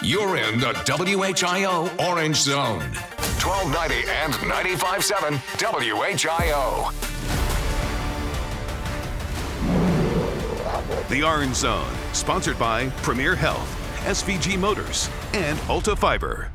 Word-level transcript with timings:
You're 0.00 0.36
in 0.36 0.60
the 0.60 0.74
WHIO 0.86 1.90
Orange 2.08 2.36
Zone. 2.36 2.78
1290 3.42 4.08
and 4.08 4.32
95.7 4.32 5.38
WHIO. 5.58 6.92
The 11.08 11.22
Orange 11.24 11.56
Zone, 11.56 11.92
sponsored 12.12 12.56
by 12.60 12.90
Premier 13.02 13.34
Health, 13.34 13.68
SVG 14.04 14.56
Motors, 14.56 15.10
and 15.34 15.58
Alta 15.68 15.96
Fiber. 15.96 16.52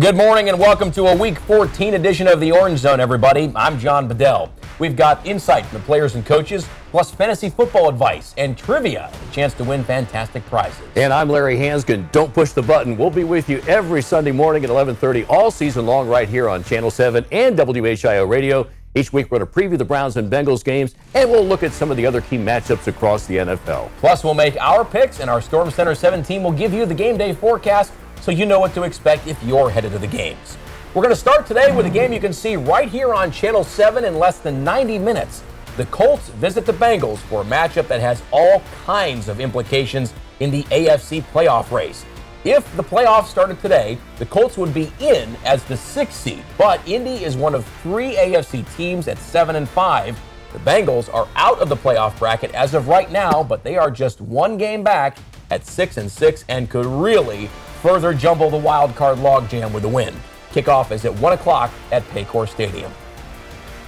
Good 0.00 0.16
morning 0.16 0.48
and 0.48 0.58
welcome 0.58 0.90
to 0.92 1.08
a 1.08 1.14
Week 1.14 1.38
14 1.40 1.92
edition 1.92 2.26
of 2.26 2.40
the 2.40 2.50
Orange 2.50 2.78
Zone, 2.78 2.98
everybody. 2.98 3.52
I'm 3.54 3.78
John 3.78 4.08
Bedell. 4.08 4.50
We've 4.78 4.96
got 4.96 5.26
insight 5.26 5.64
from 5.66 5.78
the 5.78 5.84
players 5.84 6.16
and 6.16 6.26
coaches, 6.26 6.68
plus 6.90 7.10
fantasy 7.10 7.48
football 7.48 7.88
advice 7.88 8.34
and 8.36 8.58
trivia, 8.58 9.10
a 9.10 9.32
chance 9.32 9.54
to 9.54 9.64
win 9.64 9.82
fantastic 9.82 10.44
prizes. 10.46 10.86
And 10.96 11.12
I'm 11.12 11.30
Larry 11.30 11.56
Hansgen. 11.56 12.10
Don't 12.12 12.32
push 12.34 12.52
the 12.52 12.62
button. 12.62 12.96
We'll 12.96 13.10
be 13.10 13.24
with 13.24 13.48
you 13.48 13.60
every 13.66 14.02
Sunday 14.02 14.32
morning 14.32 14.64
at 14.64 14.70
11:30 14.70 15.24
all 15.30 15.50
season 15.50 15.86
long 15.86 16.08
right 16.08 16.28
here 16.28 16.48
on 16.48 16.62
Channel 16.62 16.90
7 16.90 17.24
and 17.32 17.56
WHIO 17.56 18.28
Radio. 18.28 18.68
Each 18.94 19.12
week, 19.12 19.30
we're 19.30 19.38
going 19.38 19.50
to 19.50 19.54
preview 19.60 19.78
the 19.78 19.84
Browns 19.84 20.16
and 20.16 20.30
Bengals 20.32 20.64
games, 20.64 20.94
and 21.14 21.30
we'll 21.30 21.44
look 21.44 21.62
at 21.62 21.72
some 21.72 21.90
of 21.90 21.98
the 21.98 22.06
other 22.06 22.22
key 22.22 22.38
matchups 22.38 22.86
across 22.86 23.26
the 23.26 23.36
NFL. 23.36 23.90
Plus, 23.98 24.24
we'll 24.24 24.32
make 24.32 24.58
our 24.58 24.86
picks, 24.86 25.20
and 25.20 25.28
our 25.28 25.42
Storm 25.42 25.70
Center 25.70 25.94
7 25.94 26.22
team 26.22 26.42
will 26.42 26.52
give 26.52 26.72
you 26.72 26.86
the 26.86 26.94
game 26.94 27.18
day 27.18 27.34
forecast 27.34 27.92
so 28.22 28.30
you 28.30 28.46
know 28.46 28.58
what 28.58 28.72
to 28.74 28.84
expect 28.84 29.26
if 29.26 29.42
you're 29.42 29.68
headed 29.68 29.92
to 29.92 29.98
the 29.98 30.06
games. 30.06 30.56
We're 30.96 31.02
going 31.02 31.14
to 31.14 31.20
start 31.20 31.44
today 31.44 31.76
with 31.76 31.84
a 31.84 31.90
game 31.90 32.10
you 32.14 32.20
can 32.20 32.32
see 32.32 32.56
right 32.56 32.88
here 32.88 33.12
on 33.12 33.30
Channel 33.30 33.64
7 33.64 34.06
in 34.06 34.18
less 34.18 34.38
than 34.38 34.64
90 34.64 34.98
minutes. 34.98 35.42
The 35.76 35.84
Colts 35.84 36.30
visit 36.30 36.64
the 36.64 36.72
Bengals 36.72 37.18
for 37.18 37.42
a 37.42 37.44
matchup 37.44 37.86
that 37.88 38.00
has 38.00 38.22
all 38.30 38.62
kinds 38.86 39.28
of 39.28 39.38
implications 39.38 40.14
in 40.40 40.50
the 40.50 40.62
AFC 40.62 41.22
playoff 41.34 41.70
race. 41.70 42.06
If 42.44 42.74
the 42.78 42.82
playoffs 42.82 43.26
started 43.26 43.60
today, 43.60 43.98
the 44.18 44.24
Colts 44.24 44.56
would 44.56 44.72
be 44.72 44.90
in 44.98 45.36
as 45.44 45.62
the 45.64 45.76
sixth 45.76 46.18
seed, 46.18 46.42
but 46.56 46.80
Indy 46.88 47.24
is 47.24 47.36
one 47.36 47.54
of 47.54 47.66
three 47.82 48.16
AFC 48.16 48.64
teams 48.74 49.06
at 49.06 49.18
seven 49.18 49.56
and 49.56 49.68
five. 49.68 50.18
The 50.54 50.60
Bengals 50.60 51.12
are 51.12 51.28
out 51.36 51.58
of 51.58 51.68
the 51.68 51.76
playoff 51.76 52.18
bracket 52.18 52.54
as 52.54 52.72
of 52.72 52.88
right 52.88 53.12
now, 53.12 53.42
but 53.42 53.62
they 53.62 53.76
are 53.76 53.90
just 53.90 54.22
one 54.22 54.56
game 54.56 54.82
back 54.82 55.18
at 55.50 55.66
six 55.66 55.98
and 55.98 56.10
six 56.10 56.46
and 56.48 56.70
could 56.70 56.86
really 56.86 57.50
further 57.82 58.14
jumble 58.14 58.48
the 58.48 58.56
wild 58.56 58.96
card 58.96 59.18
logjam 59.18 59.74
with 59.74 59.84
a 59.84 59.88
win. 59.88 60.14
Kickoff 60.56 60.90
is 60.90 61.04
at 61.04 61.14
1 61.14 61.32
o'clock 61.34 61.70
at 61.92 62.02
Paycor 62.08 62.48
Stadium. 62.48 62.90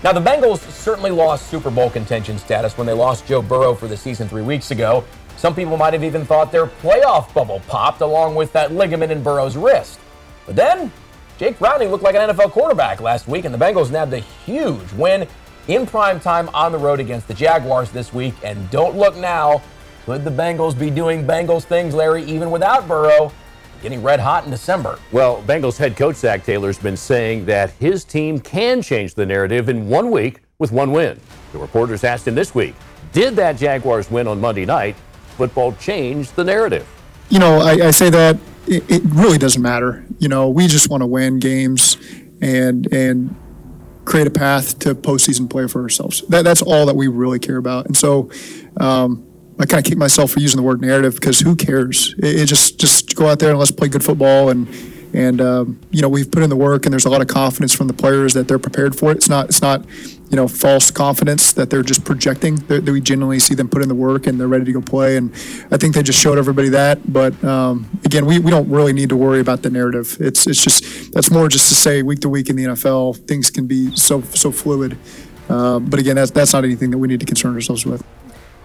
Now, 0.04 0.12
the 0.12 0.20
Bengals 0.20 0.58
certainly 0.70 1.10
lost 1.10 1.48
Super 1.48 1.70
Bowl 1.70 1.88
contention 1.88 2.38
status 2.38 2.76
when 2.76 2.86
they 2.86 2.92
lost 2.92 3.26
Joe 3.26 3.40
Burrow 3.40 3.74
for 3.74 3.88
the 3.88 3.96
season 3.96 4.28
three 4.28 4.42
weeks 4.42 4.70
ago. 4.70 5.02
Some 5.38 5.54
people 5.54 5.78
might 5.78 5.94
have 5.94 6.04
even 6.04 6.26
thought 6.26 6.52
their 6.52 6.66
playoff 6.66 7.32
bubble 7.32 7.62
popped 7.68 8.02
along 8.02 8.34
with 8.34 8.52
that 8.52 8.70
ligament 8.70 9.10
in 9.10 9.22
Burrow's 9.22 9.56
wrist. 9.56 9.98
But 10.44 10.56
then, 10.56 10.92
Jake 11.38 11.58
Browning 11.58 11.90
looked 11.90 12.04
like 12.04 12.14
an 12.14 12.28
NFL 12.28 12.50
quarterback 12.50 13.00
last 13.00 13.28
week, 13.28 13.46
and 13.46 13.54
the 13.54 13.58
Bengals 13.58 13.90
nabbed 13.90 14.12
a 14.12 14.18
huge 14.18 14.92
win 14.92 15.26
in 15.68 15.86
prime 15.86 16.20
time 16.20 16.50
on 16.50 16.70
the 16.70 16.78
road 16.78 17.00
against 17.00 17.28
the 17.28 17.34
Jaguars 17.34 17.90
this 17.90 18.12
week. 18.12 18.34
And 18.44 18.70
don't 18.70 18.96
look 18.96 19.16
now, 19.16 19.62
could 20.04 20.22
the 20.22 20.30
Bengals 20.30 20.78
be 20.78 20.90
doing 20.90 21.26
Bengals 21.26 21.64
things, 21.64 21.94
Larry, 21.94 22.24
even 22.24 22.50
without 22.50 22.86
Burrow? 22.86 23.32
Getting 23.82 24.02
red 24.02 24.18
hot 24.18 24.44
in 24.44 24.50
December. 24.50 24.98
Well, 25.12 25.42
Bengals 25.42 25.76
head 25.76 25.96
coach 25.96 26.16
Zac 26.16 26.44
Taylor's 26.44 26.78
been 26.78 26.96
saying 26.96 27.46
that 27.46 27.70
his 27.72 28.04
team 28.04 28.40
can 28.40 28.82
change 28.82 29.14
the 29.14 29.24
narrative 29.24 29.68
in 29.68 29.88
one 29.88 30.10
week 30.10 30.40
with 30.58 30.72
one 30.72 30.90
win. 30.90 31.20
The 31.52 31.58
reporters 31.58 32.02
asked 32.02 32.26
him 32.26 32.34
this 32.34 32.54
week, 32.54 32.74
did 33.12 33.36
that 33.36 33.56
Jaguars 33.56 34.10
win 34.10 34.26
on 34.26 34.40
Monday 34.40 34.66
night 34.66 34.96
football 35.36 35.72
change 35.74 36.32
the 36.32 36.42
narrative? 36.42 36.88
You 37.28 37.38
know, 37.38 37.60
I, 37.60 37.86
I 37.86 37.90
say 37.92 38.10
that 38.10 38.36
it, 38.66 38.82
it 38.90 39.02
really 39.06 39.38
doesn't 39.38 39.62
matter. 39.62 40.04
You 40.18 40.28
know, 40.28 40.48
we 40.48 40.66
just 40.66 40.90
want 40.90 41.02
to 41.02 41.06
win 41.06 41.38
games 41.38 41.96
and 42.40 42.92
and 42.92 43.36
create 44.04 44.26
a 44.26 44.30
path 44.30 44.78
to 44.80 44.94
postseason 44.94 45.48
play 45.48 45.68
for 45.68 45.82
ourselves. 45.82 46.22
That, 46.28 46.42
that's 46.42 46.62
all 46.62 46.86
that 46.86 46.96
we 46.96 47.08
really 47.08 47.38
care 47.38 47.58
about. 47.58 47.86
And 47.86 47.96
so, 47.96 48.30
um, 48.78 49.27
I 49.60 49.66
kind 49.66 49.84
of 49.84 49.88
kick 49.88 49.98
myself 49.98 50.30
for 50.32 50.40
using 50.40 50.56
the 50.56 50.62
word 50.62 50.80
narrative 50.80 51.14
because 51.14 51.40
who 51.40 51.56
cares? 51.56 52.14
It, 52.18 52.40
it 52.40 52.46
just 52.46 52.78
just 52.78 53.14
go 53.16 53.26
out 53.26 53.38
there 53.40 53.50
and 53.50 53.58
let's 53.58 53.72
play 53.72 53.88
good 53.88 54.04
football 54.04 54.50
and 54.50 54.68
and 55.14 55.40
um, 55.40 55.80
you 55.90 56.02
know 56.02 56.08
we've 56.08 56.30
put 56.30 56.42
in 56.42 56.50
the 56.50 56.56
work 56.56 56.86
and 56.86 56.92
there's 56.92 57.06
a 57.06 57.10
lot 57.10 57.20
of 57.20 57.28
confidence 57.28 57.72
from 57.72 57.86
the 57.86 57.94
players 57.94 58.34
that 58.34 58.46
they're 58.46 58.58
prepared 58.58 58.96
for 58.96 59.10
it. 59.10 59.16
It's 59.16 59.28
not 59.28 59.46
it's 59.46 59.62
not 59.62 59.84
you 60.30 60.36
know 60.36 60.46
false 60.46 60.90
confidence 60.90 61.52
that 61.54 61.70
they're 61.70 61.82
just 61.82 62.04
projecting. 62.04 62.56
That 62.66 62.84
we 62.84 63.00
genuinely 63.00 63.40
see 63.40 63.54
them 63.54 63.68
put 63.68 63.82
in 63.82 63.88
the 63.88 63.94
work 63.94 64.26
and 64.26 64.38
they're 64.38 64.48
ready 64.48 64.64
to 64.66 64.72
go 64.72 64.80
play. 64.80 65.16
And 65.16 65.32
I 65.70 65.76
think 65.76 65.94
they 65.94 66.02
just 66.02 66.20
showed 66.20 66.38
everybody 66.38 66.68
that. 66.70 67.10
But 67.10 67.42
um, 67.42 67.88
again, 68.04 68.26
we, 68.26 68.38
we 68.38 68.50
don't 68.50 68.68
really 68.68 68.92
need 68.92 69.08
to 69.08 69.16
worry 69.16 69.40
about 69.40 69.62
the 69.62 69.70
narrative. 69.70 70.16
It's 70.20 70.46
it's 70.46 70.62
just 70.62 71.12
that's 71.12 71.30
more 71.30 71.48
just 71.48 71.68
to 71.68 71.74
say 71.74 72.02
week 72.02 72.20
to 72.20 72.28
week 72.28 72.50
in 72.50 72.56
the 72.56 72.64
NFL 72.64 73.26
things 73.26 73.50
can 73.50 73.66
be 73.66 73.94
so 73.96 74.20
so 74.22 74.52
fluid. 74.52 74.98
Uh, 75.48 75.78
but 75.78 75.98
again, 75.98 76.16
that's 76.16 76.30
that's 76.30 76.52
not 76.52 76.64
anything 76.64 76.90
that 76.90 76.98
we 76.98 77.08
need 77.08 77.20
to 77.20 77.26
concern 77.26 77.54
ourselves 77.54 77.86
with. 77.86 78.04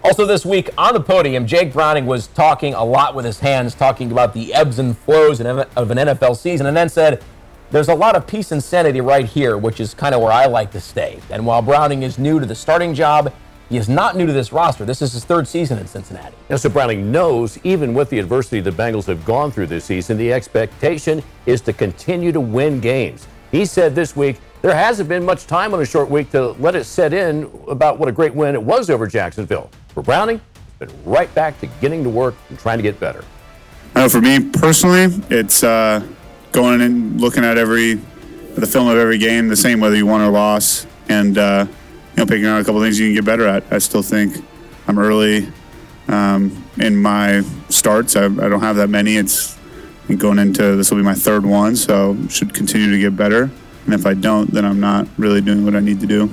Also, 0.06 0.26
this 0.26 0.46
week 0.46 0.70
on 0.78 0.94
the 0.94 1.00
podium, 1.00 1.48
Jake 1.48 1.72
Browning 1.72 2.06
was 2.06 2.28
talking 2.28 2.74
a 2.74 2.84
lot 2.84 3.16
with 3.16 3.24
his 3.24 3.40
hands, 3.40 3.74
talking 3.74 4.12
about 4.12 4.34
the 4.34 4.54
ebbs 4.54 4.78
and 4.78 4.98
flows 4.98 5.40
of 5.40 5.48
an 5.48 5.98
NFL 5.98 6.36
season, 6.36 6.66
and 6.66 6.76
then 6.76 6.90
said, 6.90 7.24
There's 7.72 7.88
a 7.88 7.96
lot 7.96 8.18
of 8.18 8.28
peace 8.28 8.52
and 8.52 8.62
sanity 8.62 9.00
right 9.00 9.26
here, 9.26 9.58
which 9.58 9.80
is 9.80 9.94
kind 9.94 10.14
of 10.14 10.20
where 10.20 10.34
I 10.34 10.46
like 10.46 10.72
to 10.72 10.82
stay. 10.82 11.22
And 11.30 11.46
while 11.46 11.62
Browning 11.62 12.04
is 12.04 12.20
new 12.20 12.42
to 12.42 12.46
the 12.46 12.54
starting 12.54 12.94
job, 12.94 13.34
he 13.70 13.78
is 13.78 13.88
not 13.88 14.18
new 14.18 14.26
to 14.26 14.34
this 14.34 14.52
roster. 14.52 14.84
This 14.84 15.02
is 15.02 15.14
his 15.14 15.24
third 15.24 15.48
season 15.48 15.80
in 15.80 15.88
Cincinnati. 15.88 16.36
Now, 16.50 16.58
so 16.58 16.68
Browning 16.68 17.10
knows, 17.10 17.58
even 17.64 17.94
with 17.94 18.10
the 18.10 18.20
adversity 18.20 18.60
the 18.60 18.72
Bengals 18.72 19.06
have 19.06 19.24
gone 19.24 19.52
through 19.52 19.68
this 19.68 19.86
season, 19.86 20.18
the 20.18 20.34
expectation 20.34 21.24
is 21.46 21.62
to 21.62 21.72
continue 21.72 22.34
to 22.34 22.42
win 22.42 22.82
games. 22.82 23.26
He 23.54 23.66
said 23.66 23.96
this 23.96 24.18
week, 24.18 24.42
there 24.62 24.76
hasn't 24.76 25.08
been 25.08 25.24
much 25.24 25.48
time 25.48 25.74
on 25.74 25.82
a 25.82 25.86
short 25.86 26.10
week 26.10 26.30
to 26.32 26.52
let 26.54 26.76
it 26.76 26.84
set 26.84 27.14
in 27.14 27.50
about 27.70 28.00
what 28.00 28.10
a 28.10 28.12
great 28.12 28.36
win 28.36 28.54
it 28.54 28.62
was 28.62 28.90
over 28.90 29.08
Jacksonville. 29.08 29.70
For 29.94 30.02
Browning, 30.02 30.42
been 30.80 30.90
right 31.06 31.34
back 31.36 31.60
to 31.60 31.68
getting 31.68 32.04
to 32.04 32.10
work 32.10 32.36
and 32.50 32.58
trying 32.58 32.78
to 32.78 32.84
get 32.84 33.00
better. 33.00 33.24
Uh, 33.96 34.10
for 34.10 34.22
me 34.22 34.50
personally, 34.50 35.08
it's 35.30 35.64
uh, 35.64 36.06
going 36.52 36.82
and 36.82 37.22
looking 37.22 37.44
at 37.44 37.58
every 37.58 37.96
the 38.56 38.68
film 38.68 38.88
of 38.88 38.98
every 38.98 39.18
game, 39.18 39.48
the 39.48 39.56
same 39.56 39.80
whether 39.80 39.96
you 39.96 40.06
won 40.06 40.22
or 40.22 40.30
lost, 40.30 40.88
and 41.10 41.38
uh, 41.38 41.66
you 41.68 42.18
know 42.18 42.26
picking 42.26 42.46
out 42.46 42.60
a 42.60 42.64
couple 42.64 42.82
things 42.82 43.00
you 43.00 43.08
can 43.08 43.16
get 43.16 43.26
better 43.26 43.48
at. 43.48 43.64
I 43.72 43.78
still 43.78 44.04
think 44.04 44.44
I'm 44.88 44.98
early 44.98 45.48
um, 46.08 46.64
in 46.80 46.98
my 46.98 47.42
starts. 47.70 48.16
I, 48.16 48.26
I, 48.26 48.30
don't 48.30 48.62
have 48.62 48.76
that 48.78 48.90
many. 48.90 49.18
It's 49.18 49.58
going 50.18 50.40
into 50.40 50.76
this 50.76 50.92
will 50.92 50.98
be 50.98 51.04
my 51.04 51.14
third 51.14 51.46
one, 51.46 51.76
so 51.76 52.18
should 52.30 52.54
continue 52.54 52.92
to 52.92 53.00
get 53.00 53.16
better. 53.16 53.50
And 53.86 53.94
if 53.94 54.06
I 54.06 54.14
don't, 54.14 54.52
then 54.52 54.66
I'm 54.66 54.80
not 54.80 55.08
really 55.18 55.42
doing 55.42 55.66
what 55.66 55.76
I 55.76 55.80
need 55.80 56.00
to 56.00 56.08
do. 56.08 56.30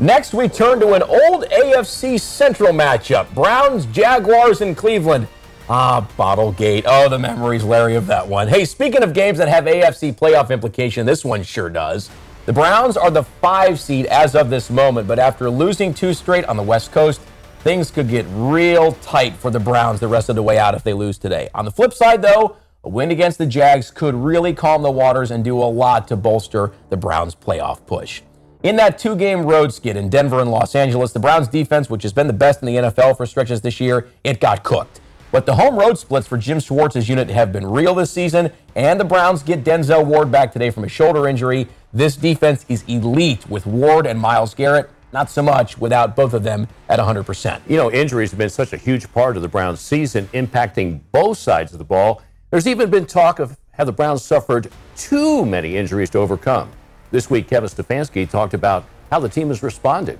Next, 0.00 0.32
we 0.32 0.48
turn 0.48 0.80
to 0.80 0.94
an 0.94 1.02
old 1.02 1.44
AFC 1.50 2.18
Central 2.18 2.72
matchup 2.72 3.34
Browns, 3.34 3.84
Jaguars, 3.84 4.62
in 4.62 4.74
Cleveland. 4.74 5.28
Ah, 5.68 6.08
Bottlegate. 6.18 6.84
Oh, 6.86 7.10
the 7.10 7.18
memories, 7.18 7.62
Larry, 7.64 7.96
of 7.96 8.06
that 8.06 8.26
one. 8.26 8.48
Hey, 8.48 8.64
speaking 8.64 9.02
of 9.02 9.12
games 9.12 9.36
that 9.36 9.48
have 9.48 9.64
AFC 9.64 10.16
playoff 10.16 10.48
implication, 10.48 11.04
this 11.04 11.22
one 11.22 11.42
sure 11.42 11.68
does. 11.68 12.08
The 12.46 12.52
Browns 12.54 12.96
are 12.96 13.10
the 13.10 13.24
five 13.24 13.78
seed 13.78 14.06
as 14.06 14.34
of 14.34 14.48
this 14.48 14.70
moment, 14.70 15.06
but 15.06 15.18
after 15.18 15.50
losing 15.50 15.92
two 15.92 16.14
straight 16.14 16.46
on 16.46 16.56
the 16.56 16.62
West 16.62 16.92
Coast, 16.92 17.20
things 17.62 17.90
could 17.90 18.08
get 18.08 18.24
real 18.30 18.92
tight 19.02 19.36
for 19.36 19.50
the 19.50 19.60
Browns 19.60 20.00
the 20.00 20.08
rest 20.08 20.30
of 20.30 20.34
the 20.34 20.42
way 20.42 20.56
out 20.56 20.74
if 20.74 20.82
they 20.82 20.94
lose 20.94 21.18
today. 21.18 21.50
On 21.54 21.66
the 21.66 21.70
flip 21.70 21.92
side, 21.92 22.22
though, 22.22 22.56
a 22.84 22.88
win 22.88 23.10
against 23.10 23.36
the 23.36 23.44
Jags 23.44 23.90
could 23.90 24.14
really 24.14 24.54
calm 24.54 24.80
the 24.80 24.90
waters 24.90 25.30
and 25.30 25.44
do 25.44 25.58
a 25.58 25.68
lot 25.68 26.08
to 26.08 26.16
bolster 26.16 26.72
the 26.88 26.96
Browns' 26.96 27.34
playoff 27.34 27.84
push. 27.84 28.22
In 28.62 28.76
that 28.76 28.98
two 28.98 29.16
game 29.16 29.46
road 29.46 29.72
skid 29.72 29.96
in 29.96 30.10
Denver 30.10 30.38
and 30.38 30.50
Los 30.50 30.74
Angeles, 30.74 31.12
the 31.12 31.18
Browns 31.18 31.48
defense, 31.48 31.88
which 31.88 32.02
has 32.02 32.12
been 32.12 32.26
the 32.26 32.34
best 32.34 32.60
in 32.60 32.66
the 32.66 32.74
NFL 32.74 33.16
for 33.16 33.24
stretches 33.24 33.62
this 33.62 33.80
year, 33.80 34.08
it 34.22 34.38
got 34.38 34.62
cooked. 34.62 35.00
But 35.32 35.46
the 35.46 35.54
home 35.54 35.76
road 35.76 35.96
splits 35.96 36.26
for 36.26 36.36
Jim 36.36 36.60
Schwartz's 36.60 37.08
unit 37.08 37.30
have 37.30 37.52
been 37.52 37.66
real 37.66 37.94
this 37.94 38.10
season, 38.10 38.52
and 38.74 39.00
the 39.00 39.04
Browns 39.04 39.42
get 39.42 39.64
Denzel 39.64 40.04
Ward 40.04 40.30
back 40.30 40.52
today 40.52 40.68
from 40.68 40.84
a 40.84 40.88
shoulder 40.88 41.26
injury. 41.26 41.68
This 41.94 42.16
defense 42.16 42.66
is 42.68 42.84
elite 42.86 43.48
with 43.48 43.64
Ward 43.64 44.06
and 44.06 44.20
Myles 44.20 44.52
Garrett. 44.52 44.90
Not 45.14 45.30
so 45.30 45.42
much 45.42 45.78
without 45.78 46.14
both 46.14 46.34
of 46.34 46.42
them 46.42 46.68
at 46.90 46.98
100%. 46.98 47.62
You 47.66 47.78
know, 47.78 47.90
injuries 47.90 48.30
have 48.30 48.38
been 48.38 48.50
such 48.50 48.74
a 48.74 48.76
huge 48.76 49.10
part 49.14 49.36
of 49.36 49.42
the 49.42 49.48
Browns' 49.48 49.80
season, 49.80 50.26
impacting 50.34 51.00
both 51.12 51.38
sides 51.38 51.72
of 51.72 51.78
the 51.78 51.84
ball. 51.84 52.20
There's 52.50 52.66
even 52.66 52.90
been 52.90 53.06
talk 53.06 53.38
of 53.38 53.56
have 53.70 53.86
the 53.86 53.92
Browns 53.92 54.22
suffered 54.22 54.70
too 54.96 55.46
many 55.46 55.78
injuries 55.78 56.10
to 56.10 56.18
overcome. 56.18 56.70
This 57.10 57.28
week, 57.28 57.48
Kevin 57.48 57.68
Stefanski 57.68 58.28
talked 58.28 58.54
about 58.54 58.84
how 59.10 59.18
the 59.18 59.28
team 59.28 59.48
has 59.48 59.62
responded. 59.62 60.18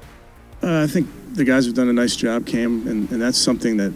Uh, 0.62 0.82
I 0.82 0.87
think 0.88 1.08
the 1.34 1.44
guys 1.44 1.66
have 1.66 1.75
done 1.75 1.88
a 1.88 1.92
nice 1.92 2.16
job, 2.16 2.46
Cam, 2.46 2.87
and, 2.88 3.10
and 3.10 3.22
that's 3.22 3.38
something 3.38 3.76
that 3.76 3.92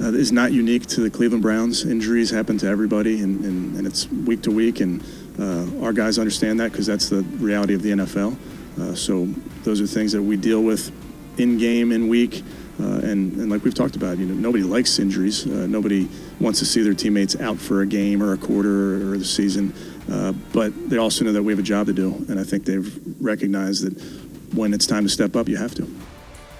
uh, 0.00 0.12
is 0.12 0.30
not 0.30 0.52
unique 0.52 0.86
to 0.86 1.00
the 1.00 1.10
Cleveland 1.10 1.42
Browns. 1.42 1.84
Injuries 1.84 2.30
happen 2.30 2.56
to 2.58 2.66
everybody, 2.66 3.22
and, 3.22 3.44
and, 3.44 3.76
and 3.76 3.86
it's 3.86 4.08
week 4.08 4.42
to 4.42 4.52
week, 4.52 4.78
and 4.80 5.02
uh, 5.38 5.66
our 5.82 5.92
guys 5.92 6.18
understand 6.18 6.60
that 6.60 6.70
because 6.70 6.86
that's 6.86 7.08
the 7.08 7.22
reality 7.38 7.74
of 7.74 7.82
the 7.82 7.90
NFL. 7.90 8.36
Uh, 8.80 8.94
so 8.94 9.26
those 9.64 9.80
are 9.80 9.86
things 9.86 10.12
that 10.12 10.22
we 10.22 10.36
deal 10.36 10.62
with 10.62 10.92
in 11.40 11.58
game, 11.58 11.90
in 11.90 12.08
week. 12.08 12.44
Uh, 12.80 13.00
and, 13.02 13.32
and 13.38 13.50
like 13.50 13.64
we've 13.64 13.74
talked 13.74 13.96
about, 13.96 14.18
you 14.18 14.26
know, 14.26 14.34
nobody 14.34 14.62
likes 14.62 15.00
injuries. 15.00 15.44
Uh, 15.46 15.66
nobody 15.66 16.08
wants 16.38 16.60
to 16.60 16.64
see 16.64 16.80
their 16.80 16.94
teammates 16.94 17.34
out 17.40 17.58
for 17.58 17.82
a 17.82 17.86
game 17.86 18.22
or 18.22 18.32
a 18.32 18.36
quarter 18.36 19.12
or 19.12 19.18
the 19.18 19.24
season. 19.24 19.74
Uh, 20.10 20.32
but 20.52 20.72
they 20.88 20.96
also 20.96 21.24
know 21.24 21.32
that 21.32 21.42
we 21.42 21.52
have 21.52 21.58
a 21.58 21.62
job 21.62 21.86
to 21.86 21.92
do, 21.92 22.14
and 22.28 22.40
I 22.40 22.44
think 22.44 22.64
they've 22.64 22.98
recognized 23.20 23.84
that 23.84 24.56
when 24.56 24.72
it's 24.72 24.86
time 24.86 25.02
to 25.04 25.08
step 25.08 25.36
up, 25.36 25.48
you 25.48 25.56
have 25.56 25.74
to. 25.74 25.88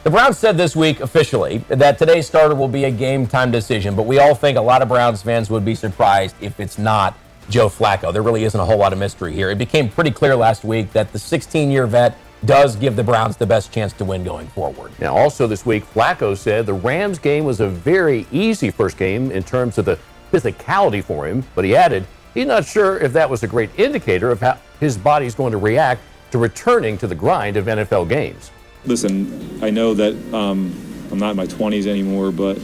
The 0.05 0.11
Browns 0.11 0.39
said 0.39 0.57
this 0.57 0.77
week 0.77 1.01
officially 1.01 1.59
that 1.69 1.99
today's 1.99 2.27
starter 2.27 2.55
will 2.55 2.69
be 2.69 2.85
a 2.85 2.91
game 2.91 3.27
time 3.27 3.51
decision, 3.51 3.97
but 3.97 4.05
we 4.07 4.19
all 4.19 4.35
think 4.35 4.57
a 4.57 4.61
lot 4.61 4.81
of 4.81 4.89
Browns 4.89 5.23
fans 5.23 5.51
would 5.51 5.65
be 5.65 5.75
surprised 5.75 6.37
if 6.41 6.61
it's 6.61 6.79
not 6.79 7.17
Joe 7.51 7.69
Flacco. 7.69 8.13
There 8.13 8.23
really 8.23 8.45
isn't 8.45 8.59
a 8.59 8.65
whole 8.65 8.79
lot 8.79 8.93
of 8.93 8.99
mystery 8.99 9.33
here. 9.33 9.51
It 9.51 9.59
became 9.59 9.89
pretty 9.89 10.11
clear 10.11 10.37
last 10.37 10.65
week 10.65 10.93
that 10.93 11.13
the 11.13 11.19
16 11.19 11.71
year 11.71 11.87
vet 11.87 12.17
does 12.45 12.77
give 12.77 12.95
the 12.95 13.03
Browns 13.03 13.37
the 13.37 13.47
best 13.47 13.73
chance 13.73 13.93
to 13.95 14.05
win 14.05 14.23
going 14.23 14.47
forward. 14.49 14.93
Now, 15.01 15.17
also 15.17 15.47
this 15.47 15.67
week, 15.67 15.85
Flacco 15.85 16.37
said 16.37 16.67
the 16.67 16.75
Rams 16.75 17.19
game 17.19 17.45
was 17.45 17.61
a 17.61 17.69
very 17.69 18.27
easy 18.31 18.71
first 18.71 18.97
game 18.97 19.33
in 19.33 19.43
terms 19.43 19.79
of 19.79 19.85
the 19.85 19.99
physicality 20.33 21.03
for 21.03 21.27
him, 21.27 21.45
but 21.55 21.65
he 21.65 21.75
added 21.75 22.07
he's 22.39 22.47
not 22.47 22.65
sure 22.65 22.99
if 22.99 23.13
that 23.13 23.29
was 23.29 23.43
a 23.43 23.49
great 23.49 23.71
indicator 23.79 24.31
of 24.31 24.41
how 24.41 24.59
his 24.81 24.97
body's 24.97 25.35
going 25.35 25.53
to 25.53 25.59
react 25.59 26.01
to 26.31 26.39
returning 26.39 26.97
to 26.99 27.07
the 27.07 27.15
grind 27.15 27.57
of 27.57 27.67
NFL 27.67 28.09
games 28.09 28.51
listen, 28.89 29.63
I 29.63 29.71
know 29.71 29.95
that 29.95 30.15
um, 30.35 30.75
I'm 31.11 31.19
not 31.19 31.31
in 31.31 31.37
my 31.37 31.47
20s 31.47 31.87
anymore, 31.87 32.33
but 32.33 32.59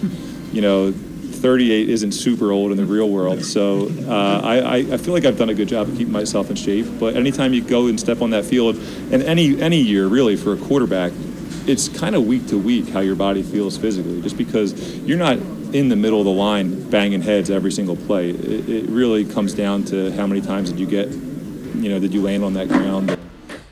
you 0.52 0.62
know, 0.62 0.92
38 0.92 1.88
isn't 1.90 2.12
super 2.12 2.52
old 2.52 2.70
in 2.70 2.76
the 2.76 2.86
real 2.86 3.10
world. 3.10 3.44
So 3.44 3.88
uh, 4.08 4.40
I, 4.42 4.78
I 4.78 4.96
feel 4.96 5.12
like 5.12 5.24
I've 5.24 5.36
done 5.36 5.50
a 5.50 5.54
good 5.54 5.68
job 5.68 5.88
of 5.88 5.96
keeping 5.96 6.12
myself 6.12 6.48
in 6.48 6.56
shape. 6.56 6.86
But 6.98 7.16
anytime 7.16 7.52
you 7.52 7.62
go 7.62 7.86
and 7.86 8.00
step 8.00 8.22
on 8.22 8.30
that 8.30 8.44
field, 8.44 8.76
and 8.76 9.22
any 9.22 9.60
any 9.60 9.78
year 9.78 10.06
really 10.06 10.36
for 10.36 10.54
a 10.54 10.56
quarterback, 10.56 11.12
it's 11.66 11.88
kind 11.88 12.14
of 12.14 12.26
week 12.26 12.46
to 12.48 12.58
week 12.58 12.88
how 12.88 13.00
your 13.00 13.16
body 13.16 13.42
feels 13.42 13.76
physically. 13.76 14.20
Just 14.20 14.36
because 14.36 14.98
you're 14.98 15.18
not 15.18 15.38
in 15.72 15.88
the 15.88 15.96
middle 15.96 16.18
of 16.18 16.24
the 16.24 16.32
line 16.32 16.88
banging 16.90 17.22
heads 17.22 17.50
every 17.50 17.72
single 17.72 17.96
play, 17.96 18.30
it, 18.30 18.68
it 18.68 18.88
really 18.90 19.24
comes 19.24 19.54
down 19.54 19.84
to 19.84 20.12
how 20.12 20.26
many 20.26 20.40
times 20.40 20.70
did 20.70 20.78
you 20.78 20.86
get, 20.86 21.08
you 21.08 21.88
know, 21.88 21.98
did 21.98 22.12
you 22.12 22.22
land 22.22 22.44
on 22.44 22.54
that 22.54 22.68
ground. 22.68 23.18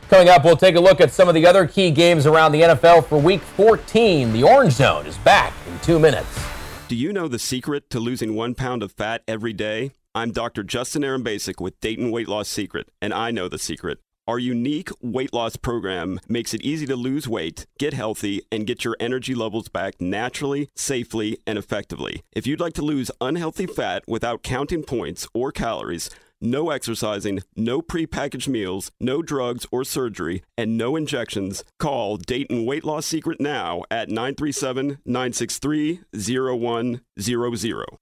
Coming 0.08 0.28
up, 0.28 0.44
we'll 0.44 0.56
take 0.56 0.76
a 0.76 0.80
look 0.80 1.00
at 1.00 1.10
some 1.10 1.28
of 1.28 1.34
the 1.34 1.46
other 1.46 1.66
key 1.66 1.90
games 1.90 2.26
around 2.26 2.52
the 2.52 2.62
NFL 2.62 3.06
for 3.06 3.18
Week 3.18 3.40
14. 3.40 4.32
The 4.32 4.42
Orange 4.42 4.74
Zone 4.74 5.06
is 5.06 5.16
back 5.18 5.52
in 5.66 5.78
two 5.80 5.98
minutes. 5.98 6.28
Do 6.88 6.96
you 6.96 7.12
know 7.12 7.28
the 7.28 7.38
secret 7.38 7.88
to 7.90 8.00
losing 8.00 8.34
one 8.34 8.54
pound 8.54 8.82
of 8.82 8.92
fat 8.92 9.22
every 9.26 9.54
day? 9.54 9.92
I'm 10.14 10.30
Dr. 10.30 10.62
Justin 10.62 11.04
Aaron 11.04 11.22
Basic 11.22 11.58
with 11.60 11.80
Dayton 11.80 12.10
Weight 12.10 12.28
Loss 12.28 12.48
Secret, 12.48 12.90
and 13.00 13.14
I 13.14 13.30
know 13.30 13.48
the 13.48 13.58
secret. 13.58 13.98
Our 14.28 14.38
unique 14.38 14.90
weight 15.00 15.34
loss 15.34 15.56
program 15.56 16.20
makes 16.28 16.54
it 16.54 16.62
easy 16.62 16.86
to 16.86 16.94
lose 16.94 17.26
weight, 17.26 17.66
get 17.76 17.92
healthy, 17.92 18.40
and 18.52 18.68
get 18.68 18.84
your 18.84 18.96
energy 19.00 19.34
levels 19.34 19.66
back 19.68 20.00
naturally, 20.00 20.70
safely, 20.76 21.38
and 21.44 21.58
effectively. 21.58 22.22
If 22.30 22.46
you'd 22.46 22.60
like 22.60 22.74
to 22.74 22.82
lose 22.82 23.10
unhealthy 23.20 23.66
fat 23.66 24.04
without 24.06 24.44
counting 24.44 24.84
points 24.84 25.26
or 25.34 25.50
calories, 25.50 26.08
no 26.42 26.70
exercising, 26.70 27.40
no 27.56 27.80
prepackaged 27.80 28.48
meals, 28.48 28.90
no 29.00 29.22
drugs 29.22 29.66
or 29.70 29.84
surgery, 29.84 30.42
and 30.58 30.76
no 30.76 30.96
injections, 30.96 31.64
call 31.78 32.16
Dayton 32.16 32.66
Weight 32.66 32.84
Loss 32.84 33.06
Secret 33.06 33.40
now 33.40 33.82
at 33.90 34.08
937 34.08 34.98
963 35.04 36.00
0100. 36.12 37.02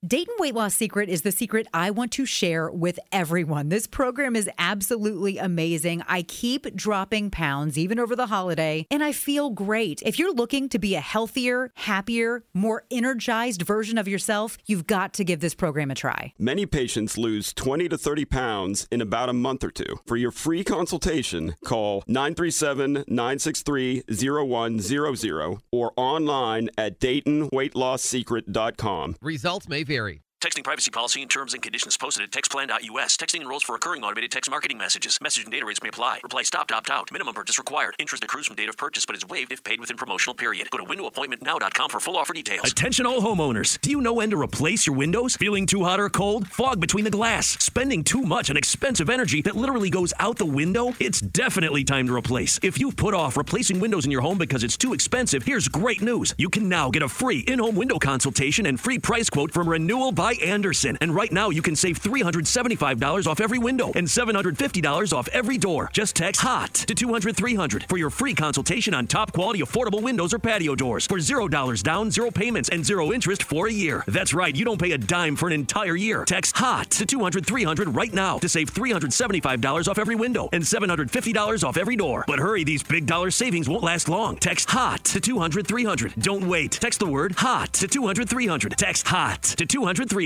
Dayton 0.06 0.34
Weight 0.38 0.54
Loss 0.54 0.74
Secret 0.74 1.08
is 1.08 1.22
the 1.22 1.32
secret 1.32 1.66
I 1.74 1.90
want 1.90 2.12
to 2.12 2.24
share 2.24 2.70
with 2.70 2.98
everyone. 3.12 3.68
This 3.68 3.86
program 3.86 4.34
is 4.34 4.48
absolutely 4.58 5.38
amazing. 5.38 6.02
I 6.08 6.22
keep 6.22 6.74
dropping 6.74 7.30
pounds 7.30 7.76
even 7.76 7.98
over 7.98 8.16
the 8.16 8.26
holiday, 8.26 8.86
and 8.90 9.02
I 9.02 9.12
feel 9.12 9.50
great. 9.50 10.02
If 10.04 10.18
you're 10.18 10.32
looking 10.32 10.68
to 10.70 10.78
be 10.78 10.94
a 10.94 11.00
healthier, 11.00 11.72
happier, 11.74 12.44
more 12.54 12.84
energized 12.90 13.62
version 13.62 13.98
of 13.98 14.08
yourself, 14.08 14.56
you've 14.66 14.86
got 14.86 15.12
to 15.14 15.24
give 15.24 15.40
this 15.40 15.54
program 15.54 15.90
a 15.90 15.94
try. 15.94 16.32
Many 16.38 16.64
patients 16.64 17.18
lose 17.18 17.52
20 17.52 17.88
to 17.88 17.98
30 17.98 18.24
pounds 18.30 18.86
in 18.90 19.00
about 19.00 19.28
a 19.28 19.34
month 19.34 19.64
or 19.64 19.70
two. 19.70 19.98
For 20.06 20.16
your 20.16 20.30
free 20.30 20.62
consultation, 20.64 21.54
call 21.64 22.04
937 22.06 23.04
963 23.08 24.04
0100 24.08 25.58
or 25.72 25.92
online 25.96 26.70
at 26.78 27.00
DaytonWeightLossSecret.com. 27.00 29.16
Results 29.20 29.68
may 29.68 29.82
vary. 29.82 30.22
Texting 30.40 30.64
privacy 30.64 30.90
policy 30.90 31.20
and 31.20 31.30
terms 31.30 31.52
and 31.52 31.62
conditions 31.62 31.98
posted 31.98 32.24
at 32.24 32.30
textplan.us. 32.30 33.18
Texting 33.18 33.42
enrolls 33.42 33.62
for 33.62 33.74
recurring 33.74 34.02
automated 34.02 34.32
text 34.32 34.50
marketing 34.50 34.78
messages. 34.78 35.18
Message 35.20 35.44
and 35.44 35.52
data 35.52 35.66
rates 35.66 35.82
may 35.82 35.90
apply. 35.90 36.18
Reply 36.22 36.42
stop 36.44 36.66
to 36.68 36.74
opt 36.74 36.88
out. 36.88 37.12
Minimum 37.12 37.34
purchase 37.34 37.58
required. 37.58 37.94
Interest 37.98 38.24
accrues 38.24 38.46
from 38.46 38.56
date 38.56 38.70
of 38.70 38.78
purchase 38.78 39.04
but 39.04 39.14
is 39.14 39.28
waived 39.28 39.52
if 39.52 39.62
paid 39.62 39.80
within 39.80 39.98
promotional 39.98 40.34
period. 40.34 40.70
Go 40.70 40.78
to 40.78 40.84
windowappointmentnow.com 40.84 41.90
for 41.90 42.00
full 42.00 42.16
offer 42.16 42.32
details. 42.32 42.72
Attention 42.72 43.04
all 43.04 43.20
homeowners. 43.20 43.78
Do 43.82 43.90
you 43.90 44.00
know 44.00 44.14
when 44.14 44.30
to 44.30 44.40
replace 44.40 44.86
your 44.86 44.96
windows? 44.96 45.36
Feeling 45.36 45.66
too 45.66 45.84
hot 45.84 46.00
or 46.00 46.08
cold? 46.08 46.48
Fog 46.48 46.80
between 46.80 47.04
the 47.04 47.10
glass? 47.10 47.62
Spending 47.62 48.02
too 48.02 48.22
much 48.22 48.48
on 48.48 48.56
expensive 48.56 49.10
energy 49.10 49.42
that 49.42 49.56
literally 49.56 49.90
goes 49.90 50.14
out 50.20 50.38
the 50.38 50.46
window? 50.46 50.94
It's 51.00 51.20
definitely 51.20 51.84
time 51.84 52.06
to 52.06 52.16
replace. 52.16 52.58
If 52.62 52.80
you've 52.80 52.96
put 52.96 53.12
off 53.12 53.36
replacing 53.36 53.78
windows 53.78 54.06
in 54.06 54.10
your 54.10 54.22
home 54.22 54.38
because 54.38 54.64
it's 54.64 54.78
too 54.78 54.94
expensive, 54.94 55.42
here's 55.42 55.68
great 55.68 56.00
news. 56.00 56.34
You 56.38 56.48
can 56.48 56.66
now 56.66 56.88
get 56.88 57.02
a 57.02 57.08
free 57.10 57.40
in-home 57.40 57.76
window 57.76 57.98
consultation 57.98 58.64
and 58.64 58.80
free 58.80 58.98
price 58.98 59.28
quote 59.28 59.52
from 59.52 59.68
Renewal 59.68 60.12
by 60.12 60.29
Andersen. 60.38 60.96
And 61.00 61.14
right 61.14 61.32
now, 61.32 61.50
you 61.50 61.62
can 61.62 61.76
save 61.76 62.00
$375 62.02 63.26
off 63.26 63.40
every 63.40 63.58
window 63.58 63.92
and 63.94 64.06
$750 64.06 65.12
off 65.12 65.28
every 65.28 65.58
door. 65.58 65.90
Just 65.92 66.16
text 66.16 66.40
HOT 66.42 66.72
to 66.72 66.94
200 66.94 67.36
300 67.36 67.86
for 67.88 67.98
your 67.98 68.10
free 68.10 68.34
consultation 68.34 68.94
on 68.94 69.06
top 69.06 69.32
quality 69.32 69.60
affordable 69.60 70.02
windows 70.02 70.32
or 70.32 70.38
patio 70.38 70.74
doors 70.74 71.06
for 71.06 71.18
$0 71.18 71.82
down, 71.82 72.10
zero 72.10 72.30
payments, 72.30 72.68
and 72.68 72.84
zero 72.84 73.12
interest 73.12 73.42
for 73.42 73.66
a 73.66 73.72
year. 73.72 74.04
That's 74.06 74.32
right, 74.32 74.54
you 74.54 74.64
don't 74.64 74.80
pay 74.80 74.92
a 74.92 74.98
dime 74.98 75.36
for 75.36 75.46
an 75.46 75.52
entire 75.52 75.96
year. 75.96 76.24
Text 76.24 76.56
HOT 76.56 76.90
to 76.92 77.06
200 77.06 77.44
300 77.44 77.94
right 77.94 78.12
now 78.12 78.38
to 78.38 78.48
save 78.48 78.72
$375 78.72 79.88
off 79.88 79.98
every 79.98 80.16
window 80.16 80.48
and 80.52 80.62
$750 80.62 81.64
off 81.64 81.76
every 81.76 81.96
door. 81.96 82.24
But 82.26 82.38
hurry, 82.38 82.64
these 82.64 82.82
big 82.82 83.06
dollar 83.06 83.30
savings 83.30 83.68
won't 83.68 83.82
last 83.82 84.08
long. 84.08 84.36
Text 84.36 84.70
HOT 84.70 85.04
to 85.04 85.20
200 85.20 85.66
300. 85.66 86.14
Don't 86.18 86.46
wait. 86.48 86.72
Text 86.72 87.00
the 87.00 87.06
word 87.06 87.34
HOT 87.36 87.72
to 87.74 87.88
200 87.88 88.28
300. 88.28 88.76
Text 88.78 89.06
HOT 89.08 89.42
to 89.42 89.66
200 89.66 90.08
300. 90.08 90.19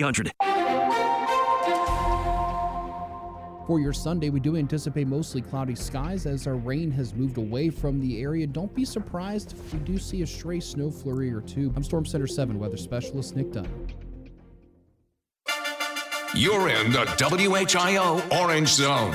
For 3.67 3.81
your 3.81 3.95
Sunday, 3.95 4.29
we 4.29 4.41
do 4.41 4.57
anticipate 4.59 5.07
mostly 5.07 5.41
cloudy 5.41 5.75
skies 5.75 6.27
as 6.27 6.47
our 6.47 6.57
rain 6.57 6.91
has 6.91 7.15
moved 7.15 7.39
away 7.39 7.71
from 7.71 7.99
the 7.99 8.21
area. 8.21 8.47
Don't 8.47 8.75
be 8.75 8.85
surprised 8.85 9.53
if 9.53 9.73
we 9.73 9.79
do 9.81 9.97
see 9.99 10.21
a 10.21 10.27
stray 10.27 10.61
snow 10.61 10.91
flurry 10.91 11.33
or 11.33 11.41
two. 11.41 11.73
I'm 11.75 11.83
Storm 11.83 12.05
Center 12.05 12.27
7 12.27 12.59
weather 12.59 12.77
specialist 12.77 13.37
Nick 13.37 13.53
Dunn. 13.53 13.69
You're 16.35 16.69
in 16.69 16.93
the 16.93 17.07
WHIO 17.17 18.21
Orange 18.39 18.69
Zone. 18.69 19.13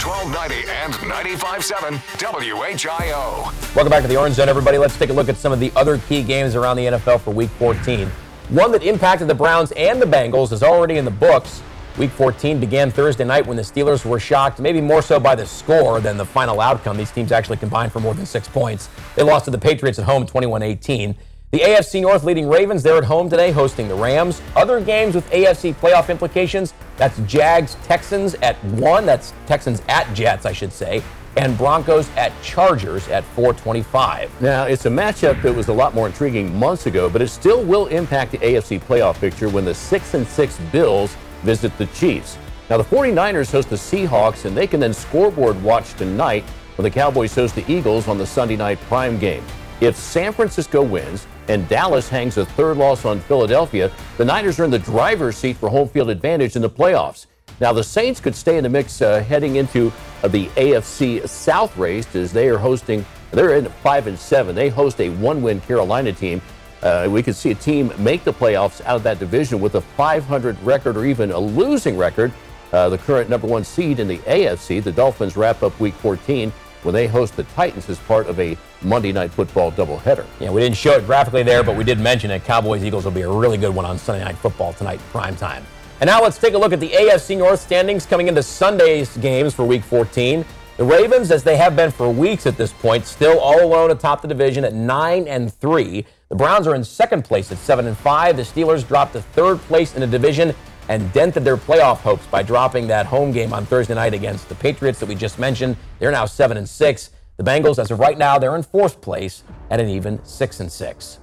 1290 0.00 0.68
and 0.70 0.94
95.7 0.94 1.98
WHIO. 2.18 3.74
Welcome 3.74 3.90
back 3.90 4.02
to 4.02 4.08
the 4.08 4.16
Orange 4.16 4.36
Zone, 4.36 4.48
everybody. 4.48 4.78
Let's 4.78 4.96
take 4.96 5.10
a 5.10 5.12
look 5.12 5.28
at 5.28 5.36
some 5.36 5.52
of 5.52 5.60
the 5.60 5.70
other 5.76 5.98
key 5.98 6.22
games 6.22 6.54
around 6.54 6.76
the 6.76 6.86
NFL 6.86 7.20
for 7.20 7.32
Week 7.32 7.50
14. 7.50 8.10
One 8.52 8.70
that 8.72 8.82
impacted 8.82 9.28
the 9.28 9.34
Browns 9.34 9.72
and 9.72 9.98
the 9.98 10.04
Bengals 10.04 10.52
is 10.52 10.62
already 10.62 10.98
in 10.98 11.06
the 11.06 11.10
books. 11.10 11.62
Week 11.96 12.10
14 12.10 12.60
began 12.60 12.90
Thursday 12.90 13.24
night 13.24 13.46
when 13.46 13.56
the 13.56 13.62
Steelers 13.62 14.04
were 14.04 14.20
shocked, 14.20 14.60
maybe 14.60 14.78
more 14.78 15.00
so 15.00 15.18
by 15.18 15.34
the 15.34 15.46
score 15.46 16.02
than 16.02 16.18
the 16.18 16.26
final 16.26 16.60
outcome. 16.60 16.98
These 16.98 17.12
teams 17.12 17.32
actually 17.32 17.56
combined 17.56 17.92
for 17.92 18.00
more 18.00 18.12
than 18.12 18.26
six 18.26 18.48
points. 18.48 18.90
They 19.16 19.22
lost 19.22 19.46
to 19.46 19.50
the 19.50 19.56
Patriots 19.56 19.98
at 19.98 20.04
home 20.04 20.26
21 20.26 20.60
18. 20.60 21.16
The 21.50 21.60
AFC 21.60 22.02
North 22.02 22.24
leading 22.24 22.46
Ravens, 22.46 22.82
they're 22.82 22.98
at 22.98 23.04
home 23.04 23.30
today 23.30 23.52
hosting 23.52 23.88
the 23.88 23.94
Rams. 23.94 24.42
Other 24.54 24.82
games 24.82 25.14
with 25.14 25.30
AFC 25.30 25.74
playoff 25.76 26.10
implications 26.10 26.74
that's 26.98 27.18
Jags 27.20 27.78
Texans 27.84 28.34
at 28.42 28.62
1. 28.64 29.06
That's 29.06 29.32
Texans 29.46 29.80
at 29.88 30.12
Jets, 30.12 30.44
I 30.44 30.52
should 30.52 30.74
say. 30.74 31.02
And 31.36 31.56
Broncos 31.56 32.10
at 32.16 32.32
Chargers 32.42 33.08
at 33.08 33.24
425. 33.24 34.42
Now, 34.42 34.64
it's 34.64 34.84
a 34.86 34.90
matchup 34.90 35.40
that 35.42 35.54
was 35.54 35.68
a 35.68 35.72
lot 35.72 35.94
more 35.94 36.06
intriguing 36.06 36.54
months 36.54 36.86
ago, 36.86 37.08
but 37.08 37.22
it 37.22 37.28
still 37.28 37.64
will 37.64 37.86
impact 37.86 38.32
the 38.32 38.38
AFC 38.38 38.80
playoff 38.80 39.18
picture 39.18 39.48
when 39.48 39.64
the 39.64 39.74
6 39.74 40.14
and 40.14 40.26
6 40.26 40.58
Bills 40.70 41.16
visit 41.42 41.76
the 41.78 41.86
Chiefs. 41.86 42.36
Now, 42.68 42.76
the 42.76 42.84
49ers 42.84 43.50
host 43.50 43.70
the 43.70 43.76
Seahawks, 43.76 44.44
and 44.44 44.56
they 44.56 44.66
can 44.66 44.80
then 44.80 44.92
scoreboard 44.92 45.62
watch 45.62 45.94
tonight 45.94 46.44
when 46.76 46.84
the 46.84 46.90
Cowboys 46.90 47.34
host 47.34 47.54
the 47.54 47.70
Eagles 47.70 48.08
on 48.08 48.18
the 48.18 48.26
Sunday 48.26 48.56
night 48.56 48.78
prime 48.82 49.18
game. 49.18 49.44
If 49.80 49.96
San 49.96 50.32
Francisco 50.32 50.82
wins 50.82 51.26
and 51.48 51.68
Dallas 51.68 52.08
hangs 52.08 52.36
a 52.36 52.46
third 52.46 52.76
loss 52.76 53.04
on 53.04 53.20
Philadelphia, 53.20 53.90
the 54.16 54.24
Niners 54.24 54.60
are 54.60 54.64
in 54.64 54.70
the 54.70 54.78
driver's 54.78 55.36
seat 55.36 55.56
for 55.56 55.68
home 55.68 55.88
field 55.88 56.08
advantage 56.08 56.56
in 56.56 56.62
the 56.62 56.70
playoffs. 56.70 57.26
Now, 57.62 57.72
the 57.72 57.84
Saints 57.84 58.20
could 58.20 58.34
stay 58.34 58.58
in 58.58 58.64
the 58.64 58.68
mix 58.68 59.00
uh, 59.00 59.22
heading 59.22 59.56
into 59.56 59.90
uh, 60.22 60.28
the 60.28 60.48
AFC 60.48 61.26
South 61.26 61.74
race 61.78 62.14
as 62.14 62.32
they 62.32 62.48
are 62.50 62.58
hosting, 62.58 63.06
they're 63.30 63.56
in 63.56 63.66
5 63.66 64.08
and 64.08 64.18
7. 64.18 64.54
They 64.54 64.68
host 64.68 65.00
a 65.00 65.08
one 65.08 65.40
win 65.40 65.60
Carolina 65.62 66.12
team 66.12 66.42
uh, 66.82 67.08
we 67.08 67.22
could 67.22 67.36
see 67.36 67.50
a 67.50 67.54
team 67.54 67.92
make 67.98 68.24
the 68.24 68.32
playoffs 68.32 68.80
out 68.82 68.96
of 68.96 69.02
that 69.04 69.18
division 69.18 69.60
with 69.60 69.76
a 69.76 69.80
500 69.80 70.60
record 70.62 70.96
or 70.96 71.04
even 71.04 71.30
a 71.30 71.38
losing 71.38 71.96
record. 71.96 72.32
Uh, 72.72 72.88
the 72.88 72.98
current 72.98 73.30
number 73.30 73.46
one 73.46 73.62
seed 73.62 74.00
in 74.00 74.08
the 74.08 74.18
AFC, 74.18 74.82
the 74.82 74.90
Dolphins 74.90 75.36
wrap 75.36 75.62
up 75.62 75.78
week 75.78 75.94
14 75.94 76.52
when 76.82 76.94
they 76.94 77.06
host 77.06 77.36
the 77.36 77.44
Titans 77.44 77.88
as 77.88 77.98
part 78.00 78.26
of 78.26 78.40
a 78.40 78.56
Monday 78.80 79.12
Night 79.12 79.30
Football 79.30 79.70
doubleheader. 79.70 80.26
Yeah, 80.40 80.50
we 80.50 80.60
didn't 80.60 80.76
show 80.76 80.94
it 80.94 81.06
graphically 81.06 81.44
there, 81.44 81.62
but 81.62 81.76
we 81.76 81.84
did 81.84 82.00
mention 82.00 82.32
it. 82.32 82.44
Cowboys 82.44 82.82
Eagles 82.82 83.04
will 83.04 83.12
be 83.12 83.20
a 83.20 83.30
really 83.30 83.58
good 83.58 83.72
one 83.72 83.84
on 83.84 83.98
Sunday 83.98 84.24
Night 84.24 84.36
Football 84.38 84.72
tonight, 84.72 84.98
prime 85.12 85.36
time. 85.36 85.64
And 86.02 86.08
now 86.08 86.20
let's 86.20 86.36
take 86.36 86.54
a 86.54 86.58
look 86.58 86.72
at 86.72 86.80
the 86.80 86.88
AFC 86.88 87.38
North 87.38 87.60
standings 87.60 88.06
coming 88.06 88.26
into 88.26 88.42
Sunday's 88.42 89.16
games 89.18 89.54
for 89.54 89.64
Week 89.64 89.84
14. 89.84 90.44
The 90.76 90.82
Ravens, 90.82 91.30
as 91.30 91.44
they 91.44 91.56
have 91.56 91.76
been 91.76 91.92
for 91.92 92.10
weeks 92.10 92.44
at 92.44 92.56
this 92.56 92.72
point, 92.72 93.06
still 93.06 93.38
all 93.38 93.64
alone 93.64 93.92
atop 93.92 94.20
the 94.20 94.26
division 94.26 94.64
at 94.64 94.74
nine 94.74 95.28
and 95.28 95.54
three. 95.54 96.04
The 96.28 96.34
Browns 96.34 96.66
are 96.66 96.74
in 96.74 96.82
second 96.82 97.22
place 97.24 97.52
at 97.52 97.58
seven 97.58 97.86
and 97.86 97.96
five. 97.96 98.36
The 98.36 98.42
Steelers 98.42 98.84
dropped 98.84 99.12
to 99.12 99.22
third 99.22 99.58
place 99.60 99.94
in 99.94 100.00
the 100.00 100.08
division 100.08 100.52
and 100.88 101.12
dented 101.12 101.44
their 101.44 101.56
playoff 101.56 101.98
hopes 101.98 102.26
by 102.26 102.42
dropping 102.42 102.88
that 102.88 103.06
home 103.06 103.30
game 103.30 103.52
on 103.52 103.64
Thursday 103.64 103.94
night 103.94 104.12
against 104.12 104.48
the 104.48 104.56
Patriots 104.56 104.98
that 104.98 105.08
we 105.08 105.14
just 105.14 105.38
mentioned. 105.38 105.76
They're 106.00 106.10
now 106.10 106.26
seven 106.26 106.56
and 106.56 106.68
six. 106.68 107.10
The 107.36 107.44
Bengals, 107.44 107.78
as 107.78 107.92
of 107.92 108.00
right 108.00 108.18
now, 108.18 108.40
they're 108.40 108.56
in 108.56 108.64
fourth 108.64 109.00
place 109.00 109.44
at 109.70 109.78
an 109.78 109.88
even 109.88 110.18
six 110.24 110.58
and 110.58 110.72
six. 110.72 111.20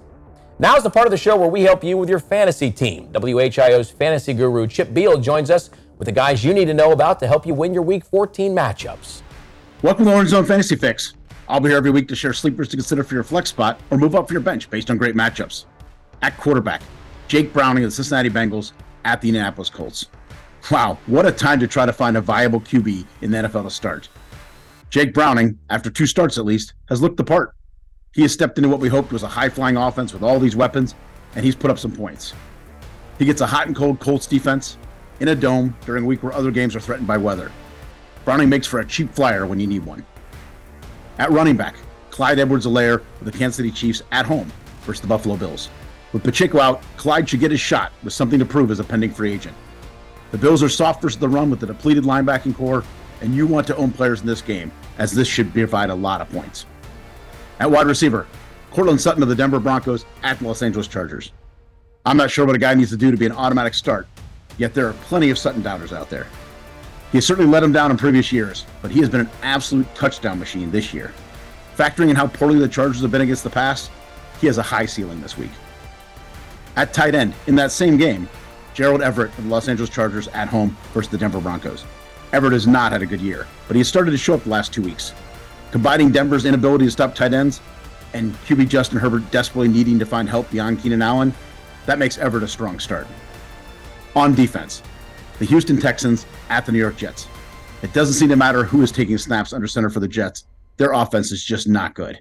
Now's 0.62 0.84
the 0.84 0.90
part 0.90 1.08
of 1.08 1.12
the 1.12 1.18
show 1.18 1.38
where 1.38 1.48
we 1.48 1.62
help 1.62 1.86
you 1.86 1.96
with 1.96 2.10
your 2.10 2.20
fantasy 2.20 2.70
team. 2.70 3.08
WHIO's 3.14 3.92
fantasy 3.92 4.34
guru 4.34 4.68
Chip 4.68 4.94
Beal 4.94 5.18
joins 5.18 5.50
us 5.50 5.70
with 5.98 6.06
the 6.06 6.12
guys 6.12 6.44
you 6.44 6.54
need 6.54 6.66
to 6.66 6.74
know 6.74 6.92
about 6.92 7.18
to 7.20 7.28
help 7.28 7.48
you 7.48 7.54
win 7.54 7.74
your 7.74 7.82
Week 7.82 8.04
14 8.04 8.54
matchups. 8.54 9.22
Welcome 9.84 10.04
to 10.04 10.14
Orange 10.14 10.32
Zone 10.32 10.44
Fantasy 10.44 10.76
Fix. 10.76 11.14
I'll 11.48 11.62
be 11.62 11.70
here 11.70 11.78
every 11.78 11.92
week 11.92 12.10
to 12.10 12.16
share 12.16 12.34
sleepers 12.34 12.68
to 12.68 12.76
consider 12.76 13.06
for 13.06 13.14
your 13.14 13.24
flex 13.24 13.52
spot 13.52 13.80
or 13.90 13.98
move 13.98 14.16
up 14.16 14.28
for 14.28 14.34
your 14.34 14.42
bench 14.42 14.70
based 14.70 14.92
on 14.92 14.98
great 14.98 15.16
matchups. 15.16 15.64
At 16.22 16.36
quarterback, 16.36 16.82
Jake 17.30 17.54
Browning 17.54 17.86
of 17.86 17.92
the 17.92 17.96
Cincinnati 17.96 18.30
Bengals 18.30 18.74
at 19.06 19.22
the 19.22 19.30
Indianapolis 19.30 19.70
Colts. 19.70 20.08
Wow, 20.70 20.98
what 21.06 21.26
a 21.26 21.32
time 21.32 21.62
to 21.62 21.68
try 21.68 21.86
to 21.86 21.94
find 21.94 22.18
a 22.18 22.22
viable 22.22 22.60
QB 22.60 23.06
in 23.22 23.32
the 23.32 23.38
NFL 23.38 23.64
to 23.64 23.70
start. 23.70 24.10
Jake 24.90 25.14
Browning, 25.14 25.58
after 25.70 25.90
two 25.90 26.06
starts 26.06 26.38
at 26.38 26.44
least, 26.44 26.74
has 26.90 27.02
looked 27.02 27.16
the 27.16 27.24
part. 27.24 27.56
He 28.14 28.24
has 28.24 28.34
stepped 28.34 28.58
into 28.58 28.70
what 28.70 28.80
we 28.80 28.90
hoped 28.90 29.12
was 29.12 29.22
a 29.22 29.28
high 29.28 29.50
flying 29.50 29.78
offense 29.78 30.14
with 30.14 30.24
all 30.24 30.40
these 30.40 30.56
weapons, 30.56 30.96
and 31.36 31.46
he's 31.46 31.56
put 31.56 31.70
up 31.70 31.78
some 31.78 31.92
points. 31.92 32.34
He 33.20 33.26
gets 33.26 33.42
a 33.42 33.46
hot 33.46 33.68
and 33.68 33.76
cold 33.76 34.00
Colts 34.00 34.26
defense 34.26 34.78
in 35.20 35.28
a 35.28 35.36
dome 35.36 35.76
during 35.86 36.04
a 36.04 36.08
week 36.08 36.24
where 36.24 36.34
other 36.34 36.50
games 36.50 36.76
are 36.76 36.80
threatened 36.80 37.08
by 37.08 37.18
weather. 37.18 37.52
Browning 38.26 38.50
makes 38.50 38.66
for 38.66 38.80
a 38.80 38.86
cheap 38.86 39.14
flyer 39.14 39.46
when 39.46 39.60
you 39.60 39.68
need 39.68 39.86
one. 39.86 40.04
At 41.20 41.32
running 41.32 41.56
back, 41.56 41.76
Clyde 42.10 42.40
Edwards-Helaire 42.40 43.04
with 43.20 43.32
the 43.32 43.38
Kansas 43.38 43.58
City 43.58 43.72
Chiefs 43.72 44.02
at 44.12 44.26
home 44.26 44.52
versus 44.82 45.02
the 45.02 45.08
Buffalo 45.08 45.38
Bills. 45.38 45.70
With 46.12 46.24
Pacheco 46.24 46.60
out, 46.60 46.82
Clyde 46.98 47.30
should 47.30 47.42
get 47.42 47.52
his 47.52 47.60
shot 47.60 47.92
with 48.04 48.14
something 48.14 48.40
to 48.40 48.46
prove 48.46 48.72
as 48.72 48.80
a 48.80 48.84
pending 48.84 49.12
free 49.14 49.32
agent. 49.32 49.56
The 50.32 50.38
Bills 50.38 50.64
are 50.64 50.70
soft 50.70 51.02
versus 51.02 51.20
the 51.20 51.30
run 51.30 51.52
with 51.52 51.62
a 51.62 51.68
depleted 51.68 52.06
linebacking 52.06 52.56
core, 52.56 52.84
and 53.22 53.36
you 53.36 53.46
want 53.46 53.68
to 53.68 53.76
own 53.78 53.92
players 53.92 54.22
in 54.22 54.26
this 54.26 54.42
game, 54.42 54.72
as 54.98 55.12
this 55.12 55.28
should 55.28 55.54
provide 55.54 55.92
a 55.92 55.96
lot 55.96 56.22
of 56.22 56.30
points. 56.30 56.66
At 57.60 57.70
wide 57.70 57.88
receiver, 57.88 58.26
Courtland 58.72 59.02
Sutton 59.02 59.22
of 59.22 59.28
the 59.28 59.36
Denver 59.36 59.60
Broncos 59.60 60.06
at 60.24 60.40
the 60.40 60.48
Los 60.48 60.62
Angeles 60.62 60.88
Chargers. 60.88 61.34
I'm 62.06 62.16
not 62.16 62.32
sure 62.32 62.46
what 62.46 62.56
a 62.56 62.60
guy 62.60 62.74
needs 62.74 62.92
to 62.92 62.98
do 62.98 63.12
to 63.12 63.18
be 63.18 63.26
an 63.26 63.34
automatic 63.34 63.74
start, 63.74 64.08
yet 64.58 64.74
there 64.74 64.88
are 64.88 64.94
plenty 64.94 65.30
of 65.30 65.38
Sutton 65.38 65.62
doubters 65.62 65.92
out 65.92 66.10
there. 66.10 66.28
He 67.12 67.18
has 67.18 67.26
certainly 67.26 67.52
let 67.52 67.64
him 67.64 67.74
down 67.74 67.92
in 67.92 67.98
previous 67.98 68.32
years, 68.32 68.66
but 68.82 68.92
he 68.92 69.00
has 69.00 69.10
been 69.10 69.22
an 69.22 69.30
absolute 69.42 69.94
touchdown 69.94 70.40
machine 70.40 70.72
this 70.72 70.94
year. 70.94 71.12
Factoring 71.76 72.10
in 72.10 72.16
how 72.16 72.28
poorly 72.28 72.60
the 72.60 72.68
Chargers 72.68 73.02
have 73.02 73.12
been 73.12 73.22
against 73.22 73.44
the 73.44 73.50
pass, 73.50 73.90
he 74.40 74.48
has 74.48 74.58
a 74.58 74.64
high 74.64 74.86
ceiling 74.86 75.20
this 75.20 75.38
week. 75.38 75.52
At 76.78 76.94
tight 76.94 77.16
end, 77.16 77.34
in 77.48 77.56
that 77.56 77.72
same 77.72 77.98
game, 77.98 78.30
Gerald 78.74 79.02
Everett 79.02 79.38
of 79.38 79.44
the 79.44 79.50
Los 79.50 79.68
Angeles 79.68 79.90
Chargers 79.90 80.30
at 80.30 80.48
home 80.48 80.78
versus 80.94 81.12
the 81.12 81.18
Denver 81.18 81.42
Broncos. 81.42 81.84
Everett 82.32 82.54
has 82.54 82.68
not 82.68 82.94
had 82.94 83.02
a 83.02 83.06
good 83.06 83.20
year, 83.20 83.48
but 83.68 83.76
he 83.76 83.80
has 83.80 83.90
started 83.90 84.12
to 84.12 84.18
show 84.18 84.36
up 84.36 84.44
the 84.44 84.50
last 84.50 84.72
two 84.72 84.84
weeks. 84.84 85.14
Combining 85.72 86.12
Denver's 86.12 86.46
inability 86.46 86.86
to 86.86 86.92
stop 86.92 87.14
tight 87.14 87.34
ends 87.34 87.62
and 88.14 88.34
QB 88.46 88.70
Justin 88.70 88.98
Herbert 88.98 89.30
desperately 89.30 89.68
needing 89.68 90.00
to 90.00 90.06
find 90.06 90.28
help 90.28 90.50
beyond 90.50 90.82
Keenan 90.82 91.02
Allen, 91.02 91.34
that 91.86 92.00
makes 92.00 92.18
Everett 92.18 92.44
a 92.44 92.48
strong 92.48 92.80
start. 92.80 93.08
On 94.16 94.34
defense, 94.34 94.82
the 95.38 95.46
Houston 95.46 95.80
Texans 95.80 96.26
at 96.50 96.66
the 96.66 96.72
New 96.72 96.80
York 96.80 96.98
Jets. 96.98 97.28
It 97.84 97.94
doesn't 97.94 98.16
seem 98.16 98.30
to 98.30 98.36
matter 98.36 98.64
who 98.64 98.82
is 98.82 98.92
taking 98.92 99.18
snaps 99.18 99.54
under 99.54 99.68
center 99.68 99.90
for 99.90 100.00
the 100.00 100.08
Jets. 100.08 100.46
Their 100.78 100.92
offense 100.94 101.32
is 101.32 101.44
just 101.44 101.68
not 101.68 101.94
good. 101.94 102.20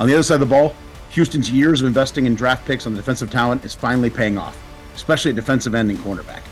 On 0.00 0.06
the 0.06 0.14
other 0.14 0.22
side 0.22 0.34
of 0.34 0.40
the 0.40 0.46
ball, 0.46 0.74
Houston's 1.10 1.50
years 1.50 1.80
of 1.82 1.86
investing 1.86 2.26
in 2.26 2.34
draft 2.34 2.66
picks 2.66 2.86
on 2.86 2.94
the 2.94 3.00
defensive 3.00 3.30
talent 3.30 3.64
is 3.64 3.74
finally 3.74 4.10
paying 4.10 4.38
off, 4.38 4.56
especially 4.94 5.30
at 5.30 5.36
defensive 5.36 5.74
end 5.74 5.90
and 5.90 5.98
cornerback. 6.00 6.42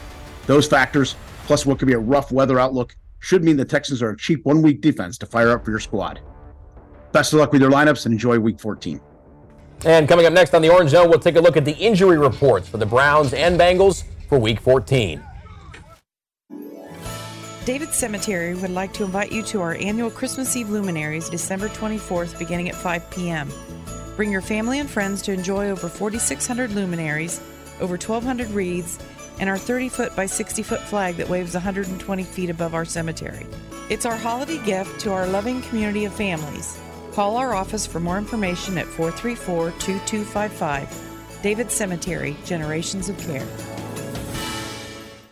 Those 0.47 0.69
factors, 0.69 1.17
plus 1.47 1.65
what 1.65 1.79
could 1.79 1.89
be 1.89 1.95
a 1.95 1.99
rough 1.99 2.31
weather 2.31 2.61
outlook, 2.61 2.95
should 3.21 3.45
mean 3.45 3.57
the 3.57 3.65
Texans 3.65 4.03
are 4.03 4.11
a 4.11 4.17
cheap 4.17 4.45
one 4.45 4.63
week 4.63 4.81
defense 4.81 5.19
to 5.19 5.27
fire 5.27 5.51
up 5.51 5.65
for 5.65 5.71
your 5.71 5.81
squad. 5.81 6.21
Best 7.13 7.33
of 7.33 7.41
luck 7.41 7.53
with 7.53 7.61
your 7.61 7.71
lineups 7.71 8.07
and 8.07 8.13
enjoy 8.13 8.39
week 8.39 8.61
14. 8.61 9.01
And 9.85 10.09
coming 10.09 10.27
up 10.27 10.33
next 10.33 10.55
on 10.55 10.63
the 10.63 10.71
Orange 10.71 10.91
Zone, 10.91 11.09
we'll 11.09 11.19
take 11.19 11.37
a 11.37 11.41
look 11.41 11.57
at 11.57 11.65
the 11.65 11.77
injury 11.77 12.19
reports 12.19 12.69
for 12.69 12.79
the 12.79 12.87
Browns 12.87 13.33
and 13.33 13.59
Bengals 13.59 14.05
for 14.29 14.39
week 14.39 14.61
14. 14.61 15.23
David 17.65 17.93
Cemetery 17.93 18.55
would 18.55 18.71
like 18.71 18.95
to 18.95 19.05
invite 19.05 19.31
you 19.31 19.43
to 19.43 19.61
our 19.61 19.75
annual 19.75 20.11
Christmas 20.11 20.57
Eve 20.57 20.71
luminaries 20.71 21.29
December 21.29 21.69
24th 21.69 22.39
beginning 22.39 22.69
at 22.71 22.75
5 22.75 23.11
p.m. 23.11 23.53
Bring 24.17 24.33
your 24.33 24.41
family 24.41 24.81
and 24.81 24.89
friends 24.89 25.21
to 25.23 25.33
enjoy 25.33 25.69
over 25.69 25.89
4,600 25.89 26.73
luminaries, 26.73 27.41
over 27.81 27.93
1,200 27.93 28.49
wreaths, 28.51 28.99
and 29.40 29.49
our 29.49 29.59
30 29.59 29.88
foot 29.88 30.14
by 30.16 30.26
60 30.26 30.62
foot 30.62 30.80
flag 30.80 31.16
that 31.16 31.28
waves 31.28 31.54
120 31.54 32.23
feet 32.25 32.50
above 32.50 32.75
our 32.75 32.85
cemetery. 32.85 33.47
It's 33.88 34.07
our 34.07 34.16
holiday 34.16 34.59
gift 34.64 35.00
to 35.00 35.12
our 35.12 35.26
loving 35.26 35.62
community 35.62 36.04
of 36.04 36.12
families. 36.12 36.78
Call 37.12 37.37
our 37.37 37.54
office 37.54 37.87
for 37.87 38.00
more 38.00 38.18
information 38.18 38.78
at 38.78 38.87
434 38.87 39.71
2255. 39.73 41.40
David 41.42 41.71
Cemetery, 41.71 42.37
Generations 42.45 43.09
of 43.09 43.18
Care. 43.18 43.47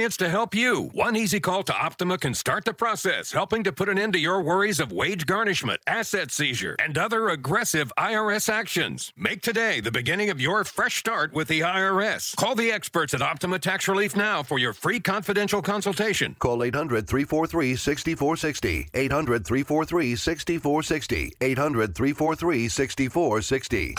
to 0.00 0.30
help 0.30 0.54
you. 0.54 0.90
One 0.94 1.14
easy 1.14 1.40
call 1.40 1.62
to 1.64 1.74
Optima 1.74 2.16
can 2.16 2.32
start 2.32 2.64
the 2.64 2.72
process, 2.72 3.32
helping 3.32 3.62
to 3.64 3.72
put 3.72 3.90
an 3.90 3.98
end 3.98 4.14
to 4.14 4.18
your 4.18 4.40
worries 4.40 4.80
of 4.80 4.92
wage 4.92 5.26
garnishment, 5.26 5.80
asset 5.86 6.30
seizure, 6.30 6.74
and 6.78 6.96
other 6.96 7.28
aggressive 7.28 7.92
IRS 7.98 8.48
actions. 8.48 9.12
Make 9.14 9.42
today 9.42 9.80
the 9.80 9.92
beginning 9.92 10.30
of 10.30 10.40
your 10.40 10.64
fresh 10.64 10.96
start 10.96 11.34
with 11.34 11.48
the 11.48 11.60
IRS. 11.60 12.34
Call 12.34 12.54
the 12.54 12.72
experts 12.72 13.12
at 13.12 13.20
Optima 13.20 13.58
Tax 13.58 13.88
Relief 13.88 14.16
now 14.16 14.42
for 14.42 14.58
your 14.58 14.72
free 14.72 15.00
confidential 15.00 15.60
consultation. 15.60 16.34
Call 16.38 16.64
800 16.64 17.06
343 17.06 17.76
6460. 17.76 18.88
800 18.94 19.46
343 19.46 20.16
6460. 20.16 21.36
800 21.42 21.94
343 21.94 22.68
6460. 22.68 23.94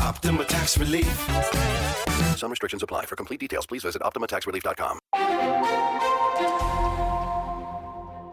Optima 0.00 0.44
Tax 0.44 0.76
Relief. 0.76 1.58
Some 2.38 2.50
restrictions 2.50 2.82
apply. 2.82 3.06
For 3.06 3.16
complete 3.16 3.40
details, 3.40 3.66
please 3.66 3.82
visit 3.82 4.00
OptimaTaxRelief.com. 4.02 4.98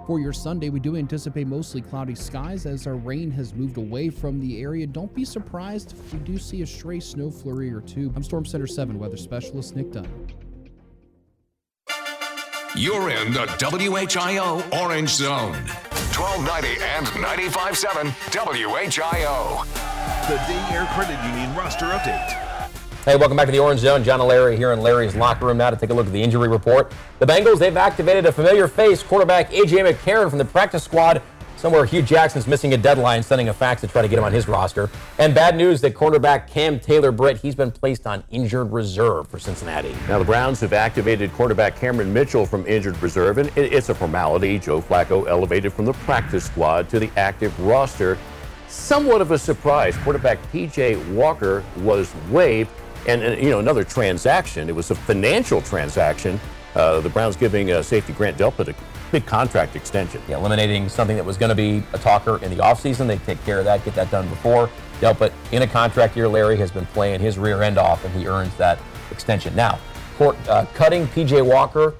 For 0.07 0.19
your 0.19 0.33
Sunday, 0.33 0.69
we 0.69 0.79
do 0.79 0.95
anticipate 0.95 1.47
mostly 1.47 1.81
cloudy 1.81 2.13
skies 2.13 2.67
as 2.67 2.85
our 2.85 2.93
rain 2.93 3.31
has 3.31 3.55
moved 3.55 3.77
away 3.77 4.09
from 4.09 4.39
the 4.39 4.61
area. 4.61 4.85
Don't 4.85 5.11
be 5.15 5.25
surprised 5.25 5.93
if 5.93 6.13
we 6.13 6.19
do 6.19 6.37
see 6.37 6.61
a 6.61 6.67
stray 6.67 6.99
snow 6.99 7.31
flurry 7.31 7.73
or 7.73 7.81
two. 7.81 8.13
I'm 8.15 8.21
Storm 8.21 8.45
Center 8.45 8.67
7 8.67 8.99
weather 8.99 9.17
specialist 9.17 9.75
Nick 9.75 9.91
Dunn. 9.91 10.07
You're 12.75 13.09
in 13.09 13.33
the 13.33 13.47
WHIO 13.57 14.61
Orange 14.79 15.09
Zone. 15.09 15.53
1290 16.13 16.81
and 16.83 17.07
95.7 17.07 18.11
WHIO. 18.31 19.65
The 20.27 20.37
Day 20.47 20.75
Air 20.75 20.85
Credit 20.93 21.21
Union 21.25 21.55
roster 21.55 21.85
update. 21.85 22.44
Hey, 23.05 23.15
welcome 23.15 23.37
back 23.37 23.45
to 23.45 23.51
the 23.51 23.59
Orange 23.59 23.81
Zone. 23.81 24.03
John 24.03 24.19
and 24.19 24.27
Larry 24.27 24.57
here 24.57 24.73
in 24.73 24.81
Larry's 24.81 25.13
locker 25.13 25.45
room 25.45 25.57
now 25.57 25.69
to 25.69 25.75
take 25.77 25.91
a 25.91 25.93
look 25.93 26.07
at 26.07 26.11
the 26.11 26.23
injury 26.23 26.47
report. 26.47 26.91
The 27.19 27.27
Bengals, 27.27 27.59
they've 27.59 27.77
activated 27.77 28.25
a 28.25 28.31
familiar 28.31 28.67
face, 28.67 29.03
quarterback 29.03 29.53
A.J. 29.53 29.77
McCarron 29.77 30.27
from 30.27 30.39
the 30.39 30.45
practice 30.45 30.83
squad 30.83 31.21
Somewhere 31.55 31.85
Hue 31.85 32.01
Jackson's 32.01 32.47
missing 32.47 32.73
a 32.73 32.77
deadline, 32.77 33.21
sending 33.21 33.49
a 33.49 33.53
fax 33.53 33.81
to 33.81 33.87
try 33.87 34.01
to 34.01 34.07
get 34.07 34.17
him 34.17 34.25
on 34.25 34.33
his 34.33 34.47
roster. 34.47 34.89
And 35.19 35.35
bad 35.35 35.55
news 35.55 35.81
that 35.81 35.93
cornerback 35.93 36.47
Cam 36.47 36.79
Taylor 36.79 37.11
Britt, 37.11 37.37
he's 37.37 37.53
been 37.53 37.71
placed 37.71 38.07
on 38.07 38.23
injured 38.31 38.71
reserve 38.71 39.27
for 39.27 39.37
Cincinnati. 39.37 39.95
Now, 40.07 40.17
the 40.17 40.25
Browns 40.25 40.59
have 40.61 40.73
activated 40.73 41.31
quarterback 41.33 41.75
Cameron 41.79 42.11
Mitchell 42.11 42.47
from 42.47 42.65
injured 42.65 43.01
reserve, 43.03 43.37
and 43.37 43.55
it's 43.55 43.89
a 43.89 43.95
formality. 43.95 44.57
Joe 44.57 44.81
Flacco 44.81 45.27
elevated 45.27 45.73
from 45.73 45.85
the 45.85 45.93
practice 45.93 46.45
squad 46.45 46.89
to 46.89 46.97
the 46.99 47.11
active 47.17 47.57
roster. 47.59 48.17
Somewhat 48.67 49.21
of 49.21 49.29
a 49.29 49.37
surprise. 49.37 49.95
Quarterback 49.97 50.39
PJ 50.51 51.13
Walker 51.13 51.63
was 51.77 52.11
waived, 52.29 52.71
and, 53.07 53.21
and 53.21 53.41
you 53.41 53.49
know 53.49 53.59
another 53.59 53.83
transaction. 53.83 54.69
It 54.69 54.75
was 54.75 54.91
a 54.91 54.95
financial 54.95 55.61
transaction. 55.61 56.39
Uh, 56.75 56.99
the 56.99 57.09
Browns 57.09 57.35
giving 57.35 57.71
uh, 57.71 57.81
safety 57.81 58.13
Grant 58.13 58.37
Delpit 58.37 58.67
a 58.67 58.75
big 59.11 59.25
contract 59.25 59.75
extension. 59.75 60.21
Yeah, 60.27 60.37
eliminating 60.37 60.89
something 60.89 61.15
that 61.15 61.25
was 61.25 61.37
going 61.37 61.49
to 61.49 61.55
be 61.55 61.83
a 61.93 61.97
talker 61.97 62.43
in 62.43 62.55
the 62.55 62.61
offseason. 62.61 63.07
They 63.07 63.17
take 63.19 63.43
care 63.45 63.59
of 63.59 63.65
that, 63.65 63.85
get 63.85 63.95
that 63.95 64.11
done 64.11 64.27
before. 64.27 64.69
Delpit 64.99 65.31
in 65.51 65.61
a 65.61 65.67
contract 65.67 66.17
year, 66.17 66.27
Larry 66.27 66.57
has 66.57 66.71
been 66.71 66.85
playing 66.87 67.21
his 67.21 67.37
rear 67.37 67.61
end 67.61 67.77
off, 67.77 68.03
and 68.03 68.13
he 68.13 68.27
earns 68.27 68.53
that 68.57 68.79
extension. 69.11 69.55
Now, 69.55 69.79
court, 70.17 70.35
uh, 70.49 70.65
cutting 70.73 71.07
PJ 71.07 71.45
Walker 71.45 71.95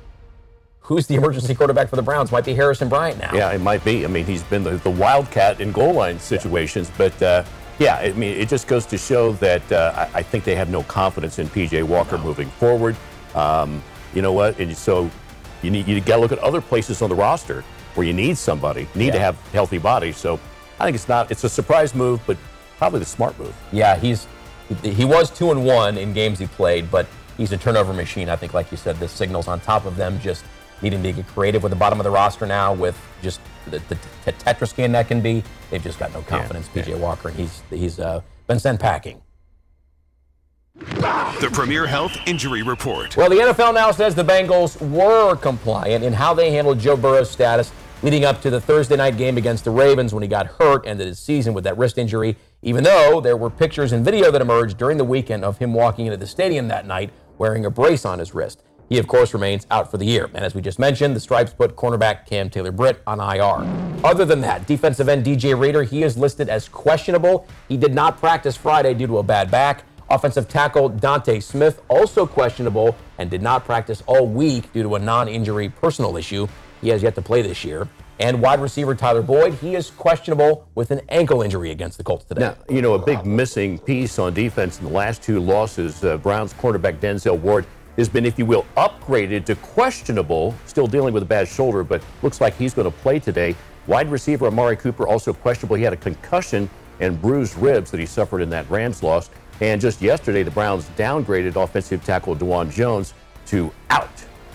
who's 0.86 1.08
the 1.08 1.16
emergency 1.16 1.54
quarterback 1.56 1.90
for 1.90 1.96
the 1.96 2.02
Browns? 2.02 2.32
Might 2.32 2.46
be 2.46 2.54
Harrison 2.54 2.88
Bryant 2.88 3.20
now. 3.20 3.34
Yeah, 3.34 3.52
it 3.52 3.62
might 3.62 3.84
be. 3.84 4.06
I 4.06 4.08
mean, 4.08 4.26
he's 4.26 4.44
been 4.44 4.64
the, 4.64 4.78
the 4.78 4.90
wildcat 4.90 5.60
in 5.60 5.72
goal 5.72 5.94
line 5.94 6.20
situations, 6.20 6.90
yeah. 6.90 6.96
but 6.98 7.22
uh, 7.22 7.44
yeah, 7.80 7.98
I 7.98 8.14
mean, 8.14 8.38
it 8.38 8.48
just 8.48 8.68
goes 8.68 8.86
to 8.88 8.98
show 8.98 9.34
that 9.34 9.70
uh, 9.72 10.08
I, 10.14 10.20
I, 10.20 10.24
think 10.24 10.44
they 10.44 10.56
have 10.56 10.70
no 10.70 10.84
confidence 10.84 11.40
in 11.40 11.48
PJ 11.48 11.84
Walker 11.84 12.18
no. 12.18 12.24
moving 12.24 12.50
forward. 12.52 12.96
Um, 13.34 13.84
you 14.14 14.22
know 14.22 14.32
what? 14.32 14.58
And 14.60 14.76
so 14.76 15.10
you 15.62 15.72
need 15.72 15.88
you 15.88 16.00
got 16.00 16.16
to 16.16 16.22
look 16.22 16.32
at 16.32 16.40
other 16.40 16.62
places 16.62 17.02
on 17.02 17.10
the 17.10 17.16
roster 17.16 17.64
where 17.96 18.08
you 18.08 18.14
need 18.14 18.38
somebody, 18.38 18.88
need 18.96 19.08
yeah. 19.08 19.12
to 19.14 19.20
have 19.20 19.40
healthy 19.52 19.78
bodies. 19.78 20.18
So 20.18 20.40
I 20.80 20.86
think 20.86 20.96
it's 20.96 21.10
not 21.10 21.32
it's 21.32 21.44
a 21.44 21.50
surprise 21.50 21.94
move, 21.94 22.22
but 22.26 22.38
probably 22.78 23.00
the 23.00 23.06
smart 23.06 23.38
move. 23.38 23.56
Yeah, 23.72 23.98
he's 23.98 24.28
he 24.82 25.06
was 25.06 25.30
two 25.30 25.52
and 25.52 25.66
one 25.66 25.98
in 25.98 26.14
games 26.14 26.40
he 26.40 26.48
played, 26.48 26.90
but 26.90 27.08
he's 27.38 27.52
a 27.52 27.58
turnover 27.58 27.94
machine. 27.94 28.30
I 28.30 28.36
think, 28.36 28.54
like 28.54 28.72
you 28.72 28.78
said, 28.78 28.98
the 29.00 29.08
signals 29.08 29.48
on 29.48 29.60
top 29.60 29.86
of 29.86 29.96
them 29.96 30.20
just 30.20 30.46
needing 30.82 31.02
to 31.04 31.12
get 31.12 31.28
creative 31.28 31.64
with 31.64 31.72
the 31.72 31.76
bottom 31.76 32.00
of 32.00 32.04
the 32.04 32.12
roster 32.12 32.46
now 32.46 32.74
with 32.74 33.00
just 33.22 33.40
the, 33.66 33.80
the, 33.90 33.98
the 34.26 34.32
Tetris 34.34 34.76
game 34.76 34.92
that 34.92 35.08
can 35.08 35.22
be. 35.22 35.44
They've 35.70 35.84
just 35.84 36.00
got 36.00 36.14
no 36.14 36.22
confidence. 36.22 36.70
Yeah, 36.74 36.84
PJ 36.84 36.88
yeah. 36.90 36.96
Walker, 36.96 37.30
he's 37.30 37.64
he's 37.70 38.00
uh, 38.00 38.22
been 38.48 38.60
sent 38.60 38.80
packing. 38.80 39.22
The 40.76 41.50
Premier 41.54 41.86
Health 41.86 42.18
Injury 42.26 42.62
Report. 42.62 43.16
Well, 43.16 43.30
the 43.30 43.38
NFL 43.38 43.74
now 43.74 43.92
says 43.92 44.14
the 44.14 44.24
Bengals 44.24 44.80
were 44.90 45.36
compliant 45.38 46.04
in 46.04 46.12
how 46.12 46.34
they 46.34 46.52
handled 46.52 46.80
Joe 46.80 46.98
Burrow's 46.98 47.32
status 47.32 47.72
leading 48.04 48.26
up 48.26 48.42
to 48.42 48.50
the 48.50 48.60
Thursday 48.60 48.96
night 48.96 49.18
game 49.18 49.38
against 49.38 49.64
the 49.64 49.72
Ravens 49.72 50.14
when 50.14 50.22
he 50.22 50.28
got 50.28 50.48
hurt, 50.48 50.84
and 50.84 50.92
ended 50.92 51.08
his 51.08 51.20
season 51.20 51.54
with 51.54 51.64
that 51.64 51.78
wrist 51.78 51.98
injury, 51.98 52.38
even 52.62 52.84
though 52.84 53.20
there 53.22 53.38
were 53.38 53.50
pictures 53.50 53.94
and 53.94 54.04
video 54.04 54.32
that 54.32 54.42
emerged 54.42 54.78
during 54.78 54.98
the 54.98 55.04
weekend 55.04 55.44
of 55.44 55.58
him 55.58 55.74
walking 55.74 56.06
into 56.06 56.18
the 56.18 56.28
stadium 56.28 56.68
that 56.68 56.86
night 56.86 57.10
wearing 57.38 57.66
a 57.66 57.70
brace 57.70 58.06
on 58.06 58.20
his 58.20 58.36
wrist. 58.36 58.62
He, 58.90 59.00
of 59.00 59.08
course, 59.08 59.34
remains 59.34 59.66
out 59.72 59.90
for 59.90 59.98
the 59.98 60.06
year. 60.06 60.30
And 60.34 60.46
as 60.46 60.54
we 60.54 60.62
just 60.62 60.78
mentioned, 60.78 61.16
the 61.16 61.20
Stripes 61.20 61.54
put 61.54 61.76
cornerback 61.76 62.26
Cam 62.28 62.50
Taylor 62.50 62.72
Britt 62.72 63.02
on 63.08 63.20
IR. 63.20 63.66
Other 64.04 64.26
than 64.26 64.42
that, 64.42 64.68
defensive 64.68 65.10
end 65.10 65.26
DJ 65.26 65.60
Reader, 65.60 65.84
he 65.84 66.04
is 66.04 66.18
listed 66.18 66.50
as 66.50 66.70
questionable. 66.70 67.48
He 67.68 67.78
did 67.78 67.94
not 67.94 68.20
practice 68.20 68.56
Friday 68.56 68.94
due 68.94 69.08
to 69.08 69.18
a 69.18 69.24
bad 69.24 69.50
back. 69.50 69.84
Offensive 70.10 70.48
tackle 70.48 70.90
D'Ante 70.90 71.40
Smith, 71.40 71.82
also 71.88 72.28
questionable, 72.28 72.96
and 73.18 73.30
did 73.30 73.42
not 73.42 73.66
practice 73.66 74.04
all 74.06 74.28
week 74.28 74.72
due 74.72 74.84
to 74.84 74.96
a 74.96 75.00
non 75.00 75.28
injury 75.28 75.70
personal 75.70 76.16
issue. 76.16 76.48
He 76.82 76.90
has 76.90 77.02
yet 77.02 77.16
to 77.16 77.24
play 77.24 77.42
this 77.42 77.64
year. 77.64 77.88
And 78.20 78.42
wide 78.42 78.62
receiver 78.62 78.96
Tyler 78.96 79.24
Boyd, 79.24 79.56
he 79.56 79.76
is 79.76 79.90
questionable 79.90 80.68
with 80.76 80.92
an 80.92 81.02
ankle 81.10 81.42
injury 81.42 81.72
against 81.72 81.98
the 81.98 82.04
Colts 82.04 82.24
today. 82.24 82.42
Now, 82.42 82.56
you 82.70 82.82
know, 82.82 82.94
a 82.94 83.00
big 83.00 83.26
missing 83.26 83.78
piece 83.80 84.20
on 84.20 84.34
defense 84.34 84.80
in 84.80 84.86
the 84.86 84.92
last 84.92 85.22
two 85.22 85.40
losses, 85.40 86.04
uh, 86.04 86.18
Browns 86.18 86.54
cornerback 86.54 87.00
Denzel 87.00 87.38
Ward 87.38 87.66
has 87.98 88.10
been, 88.10 88.26
if 88.26 88.38
you 88.38 88.46
will, 88.46 88.66
upgraded 88.78 89.46
to 89.46 89.56
questionable, 89.56 90.54
still 90.66 90.88
dealing 90.88 91.14
with 91.14 91.24
a 91.24 91.26
bad 91.26 91.48
shoulder, 91.48 91.84
but 91.84 92.02
looks 92.22 92.42
like 92.42 92.56
he's 92.56 92.74
going 92.74 92.92
to 92.92 92.98
play 92.98 93.20
today. 93.20 93.56
Wide 93.88 94.10
receiver 94.10 94.48
Amari 94.48 94.76
Cooper 94.76 95.08
also 95.08 95.34
questionable. 95.34 95.76
He 95.76 95.84
had 95.84 95.94
a 95.94 95.98
concussion 95.98 96.70
and 97.00 97.22
bruised 97.22 97.56
ribs 97.58 97.92
that 97.92 98.00
he 98.00 98.06
suffered 98.06 98.42
in 98.42 98.50
that 98.50 98.70
Rams 98.70 99.04
loss. 99.04 99.30
And 99.62 99.80
just 99.80 100.02
yesterday, 100.02 100.44
the 100.44 100.52
Browns 100.52 100.86
downgraded 100.98 101.62
offensive 101.62 102.04
tackle 102.04 102.36
Dawand 102.36 102.72
Jones 102.72 103.14
to 103.48 103.72
out 103.90 104.10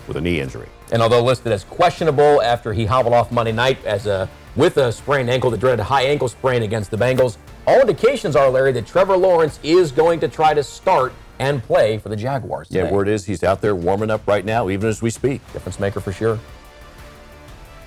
with 0.07 0.17
a 0.17 0.21
knee 0.21 0.39
injury. 0.39 0.67
And 0.91 1.01
although 1.01 1.23
listed 1.23 1.51
as 1.51 1.63
questionable 1.63 2.41
after 2.41 2.73
he 2.73 2.85
hobbled 2.85 3.13
off 3.13 3.31
Monday 3.31 3.53
night 3.53 3.83
as 3.85 4.05
a 4.05 4.29
with 4.57 4.75
a 4.77 4.91
sprained 4.91 5.29
ankle, 5.29 5.49
the 5.49 5.57
dreaded 5.57 5.79
high 5.79 6.03
ankle 6.03 6.27
sprain 6.27 6.63
against 6.63 6.91
the 6.91 6.97
Bengals, 6.97 7.37
all 7.65 7.79
indications 7.79 8.35
are, 8.35 8.49
Larry, 8.49 8.73
that 8.73 8.85
Trevor 8.85 9.15
Lawrence 9.15 9.59
is 9.63 9.93
going 9.93 10.19
to 10.19 10.27
try 10.27 10.53
to 10.53 10.61
start 10.61 11.13
and 11.41 11.63
play 11.63 11.97
for 11.97 12.09
the 12.09 12.15
Jaguars. 12.15 12.67
Today. 12.67 12.83
Yeah, 12.83 12.91
word 12.91 13.07
is 13.07 13.25
he's 13.25 13.43
out 13.43 13.61
there 13.61 13.75
warming 13.75 14.11
up 14.11 14.25
right 14.27 14.45
now, 14.45 14.69
even 14.69 14.87
as 14.87 15.01
we 15.01 15.09
speak. 15.09 15.41
Difference 15.53 15.79
maker 15.79 15.99
for 15.99 16.13
sure. 16.13 16.39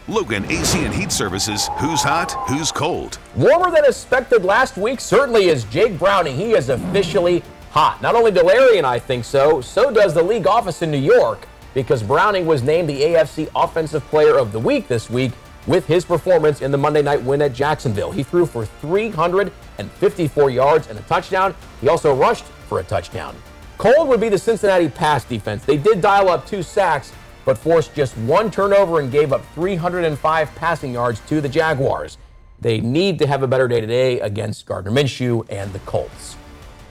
Logan 0.09 0.45
AC 0.47 0.85
and 0.85 0.93
Heat 0.93 1.12
Services. 1.12 1.71
Who's 1.79 2.03
hot? 2.03 2.33
Who's 2.49 2.73
cold? 2.73 3.19
Warmer 3.37 3.71
than 3.71 3.85
expected 3.85 4.45
last 4.45 4.77
week 4.77 5.01
certainly 5.01 5.47
is 5.47 5.64
Jake 5.64 5.99
Browning. 5.99 6.37
He 6.37 6.53
is 6.53 6.69
officially 6.69 7.43
hot. 7.71 8.03
Not 8.03 8.17
only 8.17 8.33
do 8.33 8.43
Larry 8.43 8.77
and 8.77 8.87
I 8.87 8.99
think 8.99 9.25
so, 9.25 9.61
so 9.61 9.90
does 9.90 10.12
the 10.12 10.23
league 10.23 10.47
office 10.47 10.83
in 10.83 10.90
New 10.90 10.99
York 10.99 11.47
because 11.75 12.03
Browning 12.03 12.47
was 12.47 12.62
named 12.62 12.88
the 12.88 13.01
AFC 13.01 13.49
Offensive 13.55 14.05
Player 14.07 14.37
of 14.37 14.53
the 14.53 14.59
Week 14.59 14.88
this 14.88 15.09
week 15.09 15.33
with 15.67 15.87
his 15.87 16.05
performance 16.05 16.61
in 16.61 16.71
the 16.71 16.79
Monday 16.79 17.03
night 17.03 17.23
win 17.23 17.40
at 17.40 17.55
Jacksonville. 17.55 18.12
He 18.12 18.23
threw 18.23 18.47
for 18.47 18.67
354 18.67 20.51
yards 20.51 20.88
and 20.88 20.99
a 20.99 21.03
touchdown. 21.03 21.55
He 21.81 21.88
also 21.88 22.14
rushed 22.14 22.45
for 22.64 22.81
a 22.81 22.85
touchdown. 22.85 23.37
Cold 23.79 24.09
would 24.09 24.20
be 24.20 24.29
the 24.29 24.38
Cincinnati 24.38 24.88
pass 24.88 25.24
defense. 25.24 25.64
They 25.64 25.77
did 25.77 26.00
dial 26.00 26.29
up 26.29 26.46
two 26.46 26.62
sacks, 26.62 27.12
but 27.44 27.59
forced 27.59 27.94
just 27.94 28.16
one 28.18 28.50
turnover 28.50 29.00
and 29.00 29.11
gave 29.11 29.33
up 29.33 29.44
305 29.55 30.55
passing 30.55 30.94
yards 30.94 31.20
to 31.20 31.40
the 31.40 31.48
Jaguars. 31.48 32.18
They 32.61 32.81
need 32.81 33.18
to 33.18 33.27
have 33.27 33.42
a 33.42 33.46
better 33.46 33.68
day 33.68 33.81
today 33.81 34.20
against 34.20 34.64
Gardner 34.64 34.90
Minshew 34.90 35.46
and 35.50 35.72
the 35.72 35.81
Colts. 35.81 36.37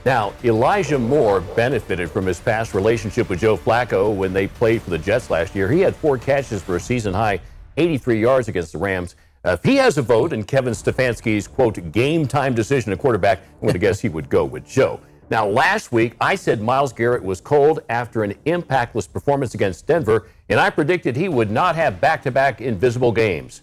Now, 0.04 0.34
Elijah 0.44 0.98
Moore 0.98 1.40
benefited 1.40 2.10
from 2.10 2.26
his 2.26 2.38
past 2.38 2.74
relationship 2.74 3.30
with 3.30 3.40
Joe 3.40 3.56
Flacco 3.56 4.14
when 4.14 4.34
they 4.34 4.46
played 4.46 4.82
for 4.82 4.90
the 4.90 4.98
Jets 4.98 5.30
last 5.30 5.54
year. 5.54 5.70
He 5.70 5.80
had 5.80 5.96
four 5.96 6.18
catches 6.18 6.62
for 6.62 6.76
a 6.76 6.80
season 6.80 7.14
high 7.14 7.40
83 7.78 8.20
yards 8.20 8.48
against 8.48 8.72
the 8.72 8.78
Rams. 8.78 9.16
Uh, 9.44 9.52
if 9.52 9.64
he 9.64 9.76
has 9.76 9.98
a 9.98 10.02
vote 10.02 10.32
in 10.32 10.44
Kevin 10.44 10.74
Stefanski's, 10.74 11.48
quote, 11.48 11.90
game 11.90 12.26
time 12.26 12.54
decision 12.54 12.92
at 12.92 12.98
quarterback, 12.98 13.40
I'm 13.54 13.60
going 13.62 13.72
to 13.72 13.78
guess 13.78 14.00
he 14.00 14.08
would 14.08 14.28
go 14.28 14.44
with 14.44 14.66
Joe. 14.66 15.00
Now, 15.30 15.46
last 15.46 15.90
week, 15.90 16.16
I 16.20 16.34
said 16.34 16.60
Myles 16.60 16.92
Garrett 16.92 17.22
was 17.22 17.40
cold 17.40 17.80
after 17.88 18.24
an 18.24 18.34
impactless 18.44 19.10
performance 19.10 19.54
against 19.54 19.86
Denver, 19.86 20.28
and 20.48 20.60
I 20.60 20.68
predicted 20.68 21.16
he 21.16 21.28
would 21.28 21.50
not 21.50 21.76
have 21.76 22.00
back 22.00 22.22
to 22.24 22.30
back 22.30 22.60
invisible 22.60 23.10
games. 23.10 23.62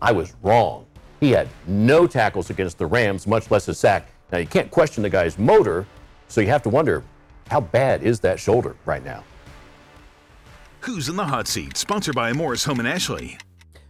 I 0.00 0.12
was 0.12 0.34
wrong. 0.42 0.86
He 1.20 1.30
had 1.30 1.48
no 1.66 2.06
tackles 2.06 2.48
against 2.50 2.78
the 2.78 2.86
Rams, 2.86 3.26
much 3.26 3.50
less 3.50 3.68
a 3.68 3.74
sack. 3.74 4.08
Now, 4.32 4.38
you 4.38 4.46
can't 4.46 4.70
question 4.70 5.02
the 5.02 5.10
guy's 5.10 5.38
motor, 5.38 5.86
so 6.28 6.40
you 6.40 6.46
have 6.48 6.62
to 6.62 6.68
wonder 6.68 7.02
how 7.50 7.60
bad 7.60 8.02
is 8.02 8.20
that 8.20 8.40
shoulder 8.40 8.76
right 8.84 9.04
now? 9.04 9.24
Who's 10.80 11.08
in 11.08 11.16
the 11.16 11.24
hot 11.24 11.48
seat? 11.48 11.76
Sponsored 11.76 12.14
by 12.14 12.32
Morris 12.32 12.64
Home 12.64 12.78
and 12.78 12.88
Ashley. 12.88 13.38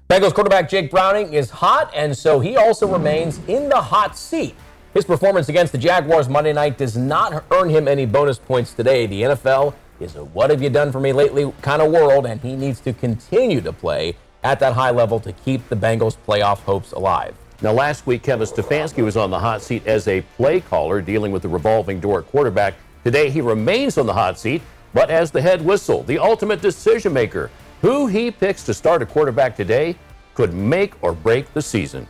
Bengals 0.08 0.32
quarterback 0.32 0.70
Jake 0.70 0.90
Browning 0.90 1.34
is 1.34 1.50
hot, 1.50 1.92
and 1.94 2.16
so 2.16 2.40
he 2.40 2.56
also 2.56 2.86
remains 2.86 3.40
in 3.46 3.68
the 3.68 3.80
hot 3.80 4.16
seat. 4.16 4.54
His 4.94 5.04
performance 5.04 5.48
against 5.50 5.72
the 5.72 5.78
Jaguars 5.78 6.28
Monday 6.28 6.52
night 6.52 6.78
does 6.78 6.96
not 6.96 7.44
earn 7.50 7.68
him 7.68 7.86
any 7.86 8.06
bonus 8.06 8.38
points 8.38 8.72
today. 8.72 9.06
The 9.06 9.22
NFL 9.22 9.74
is 10.00 10.16
a 10.16 10.24
what 10.24 10.48
have 10.50 10.62
you 10.62 10.70
done 10.70 10.92
for 10.92 11.00
me 11.00 11.12
lately 11.12 11.52
kind 11.60 11.82
of 11.82 11.92
world, 11.92 12.24
and 12.24 12.40
he 12.40 12.56
needs 12.56 12.80
to 12.80 12.94
continue 12.94 13.60
to 13.60 13.72
play 13.72 14.16
at 14.42 14.60
that 14.60 14.72
high 14.72 14.90
level 14.90 15.20
to 15.20 15.32
keep 15.32 15.68
the 15.68 15.76
Bengals' 15.76 16.16
playoff 16.26 16.58
hopes 16.60 16.92
alive. 16.92 17.34
Now, 17.60 17.72
last 17.72 18.06
week, 18.06 18.22
Kevin 18.22 18.46
Stefanski 18.46 19.04
was 19.04 19.16
on 19.16 19.30
the 19.30 19.38
hot 19.38 19.60
seat 19.60 19.86
as 19.86 20.08
a 20.08 20.22
play 20.36 20.60
caller 20.60 21.02
dealing 21.02 21.32
with 21.32 21.42
the 21.42 21.48
revolving 21.48 22.00
door 22.00 22.22
quarterback. 22.22 22.74
Today, 23.04 23.28
he 23.28 23.40
remains 23.40 23.98
on 23.98 24.06
the 24.06 24.14
hot 24.14 24.38
seat, 24.38 24.62
but 24.94 25.10
as 25.10 25.30
the 25.30 25.42
head 25.42 25.60
whistle, 25.62 26.02
the 26.04 26.18
ultimate 26.18 26.62
decision 26.62 27.12
maker. 27.12 27.50
Who 27.82 28.06
he 28.06 28.30
picks 28.30 28.64
to 28.64 28.74
start 28.74 29.02
a 29.02 29.06
quarterback 29.06 29.54
today 29.54 29.96
could 30.34 30.54
make 30.54 30.94
or 31.02 31.12
break 31.12 31.52
the 31.52 31.62
season. 31.62 32.06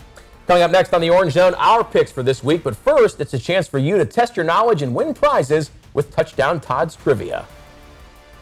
Coming 0.48 0.62
up 0.62 0.70
next 0.70 0.94
on 0.94 1.02
the 1.02 1.10
Orange 1.10 1.34
Zone, 1.34 1.52
our 1.58 1.84
picks 1.84 2.10
for 2.10 2.22
this 2.22 2.42
week. 2.42 2.64
But 2.64 2.74
first, 2.74 3.20
it's 3.20 3.34
a 3.34 3.38
chance 3.38 3.68
for 3.68 3.78
you 3.78 3.98
to 3.98 4.06
test 4.06 4.34
your 4.34 4.46
knowledge 4.46 4.80
and 4.80 4.94
win 4.94 5.12
prizes 5.12 5.70
with 5.92 6.10
Touchdown 6.10 6.58
Todd's 6.58 6.96
Trivia. 6.96 7.44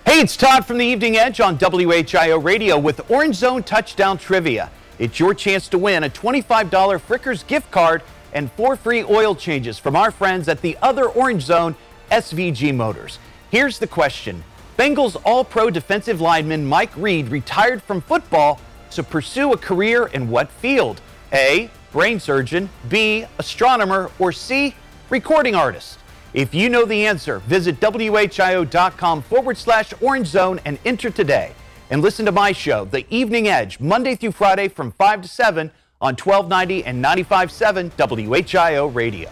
Hey, 0.05 0.21
it's 0.21 0.37
Todd 0.37 0.64
from 0.64 0.79
the 0.79 0.85
Evening 0.87 1.16
Edge 1.16 1.40
on 1.40 1.59
WHIO 1.59 2.38
Radio 2.45 2.79
with 2.79 3.11
Orange 3.11 3.35
Zone 3.35 3.64
Touchdown 3.64 4.19
Trivia. 4.19 4.71
It's 5.01 5.19
your 5.19 5.35
chance 5.35 5.66
to 5.71 5.79
win 5.79 6.05
a 6.05 6.09
$25 6.09 6.71
Frickers 7.01 7.45
gift 7.45 7.73
card 7.73 8.05
and 8.33 8.53
four 8.53 8.77
free 8.77 9.03
oil 9.03 9.35
changes 9.35 9.77
from 9.77 9.97
our 9.97 10.12
friends 10.12 10.47
at 10.47 10.62
the 10.62 10.79
other 10.83 11.09
Orange 11.09 11.42
Zone, 11.42 11.75
SVG 12.12 12.73
Motors. 12.73 13.19
Here's 13.51 13.81
the 13.81 13.88
question 13.88 14.45
Bengals 14.79 15.21
All 15.25 15.42
Pro 15.42 15.71
defensive 15.71 16.21
lineman 16.21 16.66
Mike 16.66 16.97
Reid 16.97 17.31
retired 17.31 17.83
from 17.83 18.01
football 18.01 18.61
to 18.92 19.03
pursue 19.03 19.53
a 19.53 19.57
career 19.57 20.07
in 20.07 20.31
what 20.31 20.53
field? 20.53 21.01
A. 21.33 21.69
Brain 21.92 22.20
surgeon, 22.20 22.68
B. 22.88 23.25
Astronomer, 23.38 24.11
or 24.18 24.33
C. 24.33 24.75
Recording 25.11 25.55
artist? 25.55 25.99
If 26.35 26.55
you 26.55 26.68
know 26.68 26.85
the 26.85 27.07
answer, 27.07 27.38
visit 27.40 27.81
WHIO.com 27.81 29.22
forward 29.22 29.57
slash 29.57 29.94
orange 30.03 30.27
zone 30.27 30.61
and 30.64 30.79
enter 30.85 31.11
today. 31.11 31.53
And 31.90 32.03
listen 32.03 32.27
to 32.27 32.33
my 32.33 32.53
show, 32.53 32.85
The 32.85 33.07
Evening 33.14 33.49
Edge, 33.49 33.81
Monday 33.81 34.16
through 34.16 34.33
Friday 34.33 34.68
from 34.68 34.92
5 34.92 35.22
to 35.22 35.29
7 35.29 35.70
on 36.01 36.14
1290 36.14 36.85
and 36.85 37.03
95.7 37.03 37.90
WHIO 37.96 38.94
Radio. 38.94 39.31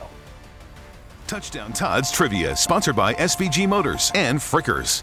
Touchdown 1.27 1.73
Todd's 1.73 2.13
Trivia, 2.13 2.55
sponsored 2.55 2.97
by 2.97 3.15
SVG 3.15 3.69
Motors 3.69 4.13
and 4.15 4.39
Frickers. 4.39 5.03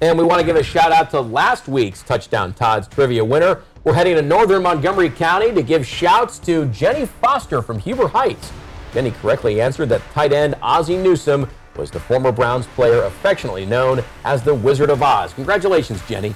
And 0.00 0.18
we 0.18 0.24
want 0.24 0.40
to 0.40 0.46
give 0.46 0.56
a 0.56 0.62
shout 0.62 0.92
out 0.92 1.10
to 1.10 1.20
last 1.20 1.68
week's 1.68 2.02
Touchdown 2.02 2.54
Todd's 2.54 2.88
Trivia 2.88 3.24
winner. 3.24 3.62
We're 3.84 3.94
heading 3.94 4.14
to 4.14 4.22
northern 4.22 4.62
Montgomery 4.62 5.10
County 5.10 5.52
to 5.52 5.60
give 5.60 5.84
shouts 5.84 6.38
to 6.40 6.66
Jenny 6.66 7.04
Foster 7.04 7.60
from 7.62 7.80
Huber 7.80 8.06
Heights. 8.06 8.52
Jenny 8.94 9.10
correctly 9.10 9.60
answered 9.60 9.88
that 9.88 10.02
tight 10.12 10.32
end 10.32 10.54
Ozzie 10.62 10.96
Newsome 10.96 11.48
was 11.74 11.90
the 11.90 11.98
former 11.98 12.30
Browns 12.30 12.68
player 12.68 13.02
affectionately 13.02 13.66
known 13.66 14.04
as 14.24 14.40
the 14.40 14.54
Wizard 14.54 14.88
of 14.88 15.02
Oz. 15.02 15.34
Congratulations, 15.34 16.00
Jenny. 16.06 16.32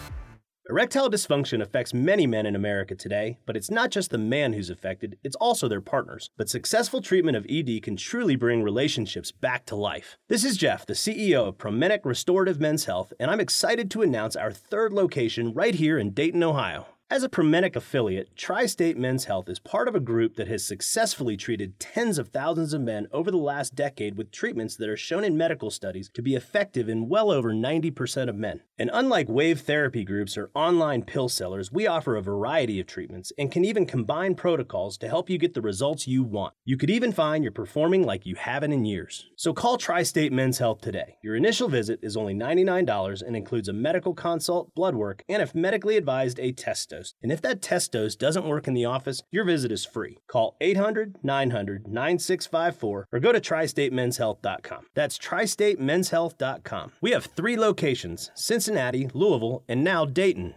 Erectile 0.68 1.08
dysfunction 1.08 1.62
affects 1.62 1.94
many 1.94 2.26
men 2.26 2.46
in 2.46 2.56
America 2.56 2.96
today, 2.96 3.38
but 3.46 3.56
it's 3.56 3.70
not 3.70 3.92
just 3.92 4.10
the 4.10 4.18
man 4.18 4.52
who's 4.52 4.68
affected, 4.68 5.16
it's 5.22 5.36
also 5.36 5.68
their 5.68 5.80
partners. 5.80 6.30
But 6.36 6.48
successful 6.48 7.00
treatment 7.00 7.36
of 7.36 7.46
ED 7.48 7.80
can 7.84 7.94
truly 7.94 8.34
bring 8.34 8.64
relationships 8.64 9.30
back 9.30 9.66
to 9.66 9.76
life. 9.76 10.18
This 10.26 10.44
is 10.44 10.56
Jeff, 10.56 10.84
the 10.84 10.94
CEO 10.94 11.46
of 11.46 11.58
Promenic 11.58 12.00
Restorative 12.04 12.58
Men's 12.58 12.86
Health, 12.86 13.12
and 13.20 13.30
I'm 13.30 13.38
excited 13.38 13.88
to 13.92 14.02
announce 14.02 14.34
our 14.34 14.50
third 14.50 14.92
location 14.92 15.54
right 15.54 15.76
here 15.76 15.96
in 15.96 16.10
Dayton, 16.10 16.42
Ohio. 16.42 16.88
As 17.08 17.22
a 17.22 17.28
Promenic 17.28 17.76
affiliate, 17.76 18.34
Tri 18.34 18.66
State 18.66 18.98
Men's 18.98 19.26
Health 19.26 19.48
is 19.48 19.60
part 19.60 19.86
of 19.86 19.94
a 19.94 20.00
group 20.00 20.34
that 20.34 20.48
has 20.48 20.66
successfully 20.66 21.36
treated 21.36 21.78
tens 21.78 22.18
of 22.18 22.30
thousands 22.30 22.72
of 22.72 22.80
men 22.80 23.06
over 23.12 23.30
the 23.30 23.36
last 23.36 23.76
decade 23.76 24.18
with 24.18 24.32
treatments 24.32 24.74
that 24.74 24.88
are 24.88 24.96
shown 24.96 25.22
in 25.22 25.36
medical 25.36 25.70
studies 25.70 26.10
to 26.14 26.20
be 26.20 26.34
effective 26.34 26.88
in 26.88 27.08
well 27.08 27.30
over 27.30 27.54
90% 27.54 28.28
of 28.28 28.34
men. 28.34 28.62
And 28.78 28.90
unlike 28.92 29.28
wave 29.28 29.60
therapy 29.60 30.04
groups 30.04 30.36
or 30.36 30.50
online 30.54 31.02
pill 31.02 31.28
sellers, 31.28 31.72
we 31.72 31.86
offer 31.86 32.16
a 32.16 32.22
variety 32.22 32.78
of 32.78 32.86
treatments 32.86 33.32
and 33.38 33.50
can 33.50 33.64
even 33.64 33.86
combine 33.86 34.34
protocols 34.34 34.98
to 34.98 35.08
help 35.08 35.30
you 35.30 35.38
get 35.38 35.54
the 35.54 35.62
results 35.62 36.06
you 36.06 36.22
want. 36.22 36.54
You 36.64 36.76
could 36.76 36.90
even 36.90 37.12
find 37.12 37.42
you're 37.42 37.52
performing 37.52 38.04
like 38.04 38.26
you 38.26 38.34
haven't 38.34 38.72
in 38.72 38.84
years. 38.84 39.26
So 39.36 39.54
call 39.54 39.78
Tri 39.78 40.02
State 40.02 40.32
Men's 40.32 40.58
Health 40.58 40.82
today. 40.82 41.16
Your 41.22 41.36
initial 41.36 41.68
visit 41.68 42.00
is 42.02 42.16
only 42.16 42.34
$99 42.34 43.22
and 43.22 43.34
includes 43.34 43.68
a 43.68 43.72
medical 43.72 44.12
consult, 44.12 44.74
blood 44.74 44.94
work, 44.94 45.24
and 45.28 45.40
if 45.40 45.54
medically 45.54 45.96
advised, 45.96 46.38
a 46.38 46.52
test 46.52 46.90
dose. 46.90 47.14
And 47.22 47.32
if 47.32 47.40
that 47.42 47.62
test 47.62 47.92
dose 47.92 48.14
doesn't 48.14 48.46
work 48.46 48.68
in 48.68 48.74
the 48.74 48.84
office, 48.84 49.22
your 49.30 49.44
visit 49.44 49.72
is 49.72 49.86
free. 49.86 50.18
Call 50.28 50.56
800 50.60 51.16
900 51.22 51.88
9654 51.88 53.08
or 53.10 53.20
go 53.20 53.32
to 53.32 53.40
tristatemenshealth.com. 53.40 54.86
That's 54.94 55.18
tristatemenshealth.com. 55.18 56.92
We 57.00 57.12
have 57.12 57.24
three 57.24 57.56
locations 57.56 58.30
Cincinnati, 58.66 59.08
Louisville, 59.14 59.62
and 59.68 59.84
now 59.84 60.04
Dayton. 60.04 60.52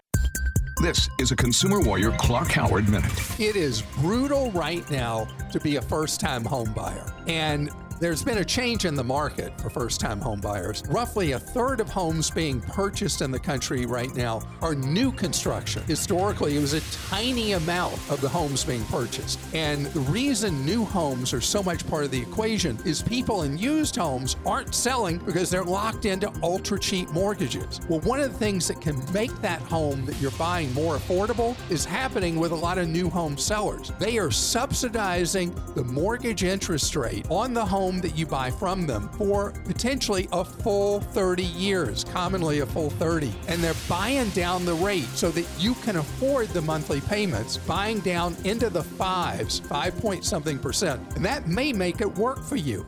This 0.82 1.08
is 1.20 1.32
a 1.32 1.36
Consumer 1.36 1.80
Warrior 1.80 2.10
Clark 2.14 2.50
Howard 2.54 2.90
Minute. 2.90 3.12
It 3.40 3.56
is 3.56 3.84
brutal 3.98 4.50
right 4.50 4.90
now 4.90 5.28
to 5.52 5.60
be 5.60 5.76
a 5.76 5.82
first 5.84 6.20
time 6.20 6.44
homebuyer. 6.44 7.14
And 7.28 7.70
there's 8.00 8.24
been 8.24 8.38
a 8.38 8.46
change 8.46 8.86
in 8.86 8.96
the 8.96 9.04
market 9.04 9.60
for 9.60 9.70
first 9.70 10.00
time 10.00 10.22
home 10.22 10.40
buyers. 10.40 10.84
Roughly 10.88 11.34
a 11.34 11.40
third 11.40 11.82
of 11.82 11.90
homes 11.90 12.32
being 12.32 12.62
purchased 12.62 13.22
in 13.22 13.30
the 13.30 13.40
country 13.40 13.86
right 13.86 14.14
now 14.16 14.42
are 14.62 14.74
new 14.74 15.12
construction. 15.12 15.84
Historically, 15.84 16.56
it 16.56 16.62
was 16.62 16.74
a 16.74 16.82
tiny 17.10 17.54
amount 17.54 17.96
of 18.10 18.22
the 18.22 18.30
homes 18.30 18.64
being 18.64 18.86
purchased. 18.86 19.40
And 19.54 19.88
the 19.88 20.00
reason 20.02 20.66
new 20.66 20.86
homes 20.86 21.34
are 21.34 21.42
so 21.42 21.62
much 21.62 21.86
part 21.88 22.06
of 22.06 22.12
the 22.12 22.22
equation 22.22 22.78
is 22.86 23.02
people 23.02 23.44
in 23.44 23.58
used 23.58 23.98
homes 23.98 24.38
aren't 24.46 24.74
selling 24.74 25.18
because 25.18 25.50
they're 25.50 25.64
locked 25.64 26.06
into 26.06 26.32
ultra 26.42 26.80
cheap 26.80 27.10
mortgages. 27.12 27.82
Well, 27.90 28.00
one 28.02 28.22
of 28.22 28.32
the 28.32 28.40
things 28.40 28.68
that 28.70 28.80
can 28.80 29.02
make 29.12 29.36
that 29.42 29.62
home 29.64 30.06
that 30.06 30.20
you're 30.22 30.32
buying 30.32 30.74
more 30.74 30.96
affordable 30.96 31.58
is 31.70 31.84
happening 31.84 32.40
with 32.40 32.54
a 32.54 32.56
lot 32.56 32.78
of 32.78 32.88
new 32.88 33.10
home 33.10 33.38
sellers. 33.38 33.92
They 34.00 34.18
are 34.18 34.32
subsidizing 34.32 35.54
the 35.76 35.84
mortgage 35.84 36.44
interest 36.44 36.96
rate 36.96 37.26
on 37.30 37.54
the 37.54 37.66
home 37.66 37.89
that 37.98 38.16
you 38.16 38.26
buy 38.26 38.52
from 38.52 38.86
them 38.86 39.10
for 39.10 39.52
potentially 39.66 40.28
a 40.32 40.46
full 40.46 41.02
30 41.02 41.44
years, 41.44 42.04
commonly 42.04 42.60
a 42.60 42.66
full 42.66 42.90
30. 42.92 43.34
And 43.48 43.64
they're 43.64 43.74
buying 43.90 44.30
down 44.30 44.66
the 44.66 44.76
rate 44.76 45.08
so 45.16 45.32
that 45.32 45.48
you 45.58 45.74
can 45.76 45.98
afford 45.98 46.50
the 46.50 46.62
monthly 46.62 47.02
payments, 47.02 47.58
buying 47.58 48.00
down 48.00 48.38
into 48.44 48.70
the 48.70 48.84
fives, 48.84 49.60
five 49.60 49.98
point 49.98 50.24
something 50.24 50.60
percent. 50.60 51.02
And 51.16 51.26
that 51.26 51.48
may 51.48 51.74
make 51.74 52.02
it 52.02 52.16
work 52.16 52.44
for 52.44 52.56
you. 52.56 52.86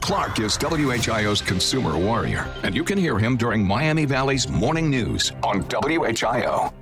Clark 0.00 0.40
is 0.40 0.56
WHIO's 0.56 1.42
consumer 1.42 1.96
warrior, 1.96 2.52
and 2.62 2.74
you 2.74 2.82
can 2.82 2.98
hear 2.98 3.18
him 3.18 3.36
during 3.36 3.64
Miami 3.64 4.06
Valley's 4.06 4.48
morning 4.48 4.90
news 4.90 5.32
on 5.44 5.62
WHIO. 5.64 6.72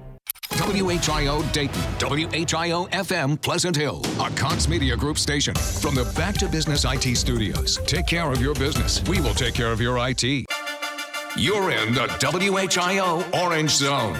WHIO 0.58 1.52
Dayton, 1.52 1.80
WHIO 2.00 2.90
FM 2.90 3.40
Pleasant 3.40 3.76
Hill, 3.76 4.02
a 4.20 4.28
Cox 4.30 4.66
Media 4.66 4.96
Group 4.96 5.16
station. 5.16 5.54
From 5.54 5.94
the 5.94 6.04
Back 6.16 6.34
to 6.38 6.48
Business 6.48 6.84
IT 6.84 7.16
studios, 7.16 7.78
take 7.86 8.08
care 8.08 8.30
of 8.32 8.40
your 8.40 8.54
business. 8.54 9.00
We 9.08 9.20
will 9.20 9.34
take 9.34 9.54
care 9.54 9.70
of 9.70 9.80
your 9.80 9.96
IT. 10.08 10.24
You're 11.36 11.70
in 11.70 11.94
the 11.94 12.08
WHIO 12.18 13.40
Orange 13.40 13.70
Zone. 13.70 14.14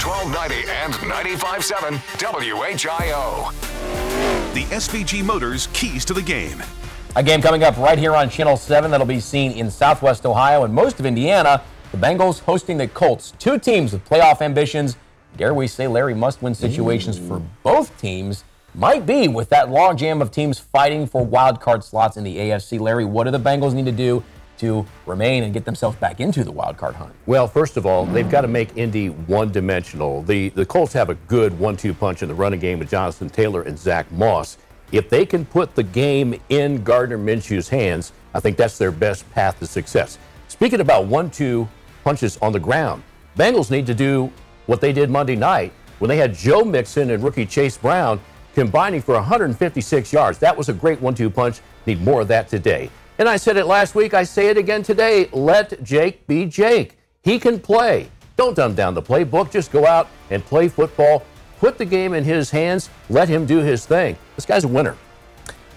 1290 0.00 0.70
and 0.70 0.94
95.7 0.94 1.98
WHIO. 2.18 3.52
The 4.54 4.64
SVG 4.74 5.22
Motors 5.22 5.68
Keys 5.74 6.06
to 6.06 6.14
the 6.14 6.22
Game. 6.22 6.62
A 7.16 7.22
game 7.22 7.42
coming 7.42 7.62
up 7.62 7.76
right 7.76 7.98
here 7.98 8.16
on 8.16 8.30
Channel 8.30 8.56
7 8.56 8.90
that'll 8.90 9.06
be 9.06 9.20
seen 9.20 9.52
in 9.52 9.70
Southwest 9.70 10.24
Ohio 10.24 10.64
and 10.64 10.72
most 10.72 10.98
of 10.98 11.04
Indiana. 11.04 11.62
The 11.92 11.98
Bengals 11.98 12.40
hosting 12.40 12.78
the 12.78 12.88
Colts, 12.88 13.34
two 13.38 13.58
teams 13.58 13.92
with 13.92 14.04
playoff 14.08 14.40
ambitions. 14.40 14.96
Dare 15.36 15.52
we 15.52 15.66
say 15.66 15.88
Larry 15.88 16.14
must 16.14 16.42
win 16.42 16.54
situations 16.54 17.18
for 17.18 17.42
both 17.64 17.96
teams? 18.00 18.44
Might 18.72 19.04
be 19.04 19.26
with 19.26 19.48
that 19.50 19.68
logjam 19.68 20.22
of 20.22 20.30
teams 20.30 20.58
fighting 20.60 21.06
for 21.06 21.24
wild 21.24 21.60
card 21.60 21.82
slots 21.82 22.16
in 22.16 22.22
the 22.22 22.36
AFC. 22.36 22.78
Larry, 22.78 23.04
what 23.04 23.24
do 23.24 23.32
the 23.32 23.40
Bengals 23.40 23.74
need 23.74 23.86
to 23.86 23.92
do 23.92 24.22
to 24.58 24.86
remain 25.06 25.42
and 25.42 25.52
get 25.52 25.64
themselves 25.64 25.96
back 25.96 26.20
into 26.20 26.44
the 26.44 26.52
wild 26.52 26.76
card 26.76 26.94
hunt? 26.94 27.12
Well, 27.26 27.48
first 27.48 27.76
of 27.76 27.84
all, 27.84 28.06
they've 28.06 28.30
got 28.30 28.42
to 28.42 28.48
make 28.48 28.76
Indy 28.76 29.08
one 29.08 29.50
dimensional. 29.50 30.22
The, 30.22 30.50
the 30.50 30.64
Colts 30.64 30.92
have 30.92 31.10
a 31.10 31.14
good 31.14 31.58
one 31.58 31.76
two 31.76 31.94
punch 31.94 32.22
in 32.22 32.28
the 32.28 32.34
running 32.34 32.60
game 32.60 32.78
with 32.78 32.90
Jonathan 32.90 33.28
Taylor 33.28 33.62
and 33.62 33.76
Zack 33.76 34.10
Moss. 34.12 34.56
If 34.92 35.10
they 35.10 35.26
can 35.26 35.44
put 35.44 35.74
the 35.74 35.82
game 35.82 36.40
in 36.48 36.84
Gardner 36.84 37.18
Minshew's 37.18 37.68
hands, 37.68 38.12
I 38.34 38.40
think 38.40 38.56
that's 38.56 38.78
their 38.78 38.92
best 38.92 39.28
path 39.32 39.58
to 39.58 39.66
success. 39.66 40.18
Speaking 40.46 40.80
about 40.80 41.06
one 41.06 41.30
two 41.30 41.68
punches 42.04 42.36
on 42.38 42.52
the 42.52 42.60
ground, 42.60 43.02
Bengals 43.36 43.70
need 43.72 43.86
to 43.86 43.94
do 43.94 44.30
what 44.66 44.80
they 44.80 44.92
did 44.92 45.10
Monday 45.10 45.36
night 45.36 45.72
when 45.98 46.08
they 46.08 46.16
had 46.16 46.34
Joe 46.34 46.64
Mixon 46.64 47.10
and 47.10 47.22
rookie 47.22 47.46
Chase 47.46 47.76
Brown 47.76 48.20
combining 48.54 49.02
for 49.02 49.14
156 49.14 50.12
yards. 50.12 50.38
That 50.38 50.56
was 50.56 50.68
a 50.68 50.72
great 50.72 51.00
one 51.00 51.14
two 51.14 51.30
punch. 51.30 51.60
Need 51.86 52.02
more 52.02 52.20
of 52.22 52.28
that 52.28 52.48
today. 52.48 52.90
And 53.18 53.28
I 53.28 53.36
said 53.36 53.56
it 53.56 53.66
last 53.66 53.94
week, 53.94 54.14
I 54.14 54.24
say 54.24 54.48
it 54.48 54.58
again 54.58 54.82
today. 54.82 55.28
Let 55.32 55.82
Jake 55.82 56.26
be 56.26 56.46
Jake. 56.46 56.98
He 57.22 57.38
can 57.38 57.60
play. 57.60 58.10
Don't 58.36 58.56
dumb 58.56 58.74
down 58.74 58.94
the 58.94 59.02
playbook. 59.02 59.52
Just 59.52 59.70
go 59.70 59.86
out 59.86 60.08
and 60.30 60.44
play 60.44 60.68
football. 60.68 61.22
Put 61.58 61.78
the 61.78 61.84
game 61.84 62.14
in 62.14 62.24
his 62.24 62.50
hands. 62.50 62.90
Let 63.08 63.28
him 63.28 63.46
do 63.46 63.58
his 63.58 63.86
thing. 63.86 64.16
This 64.34 64.44
guy's 64.44 64.64
a 64.64 64.68
winner. 64.68 64.96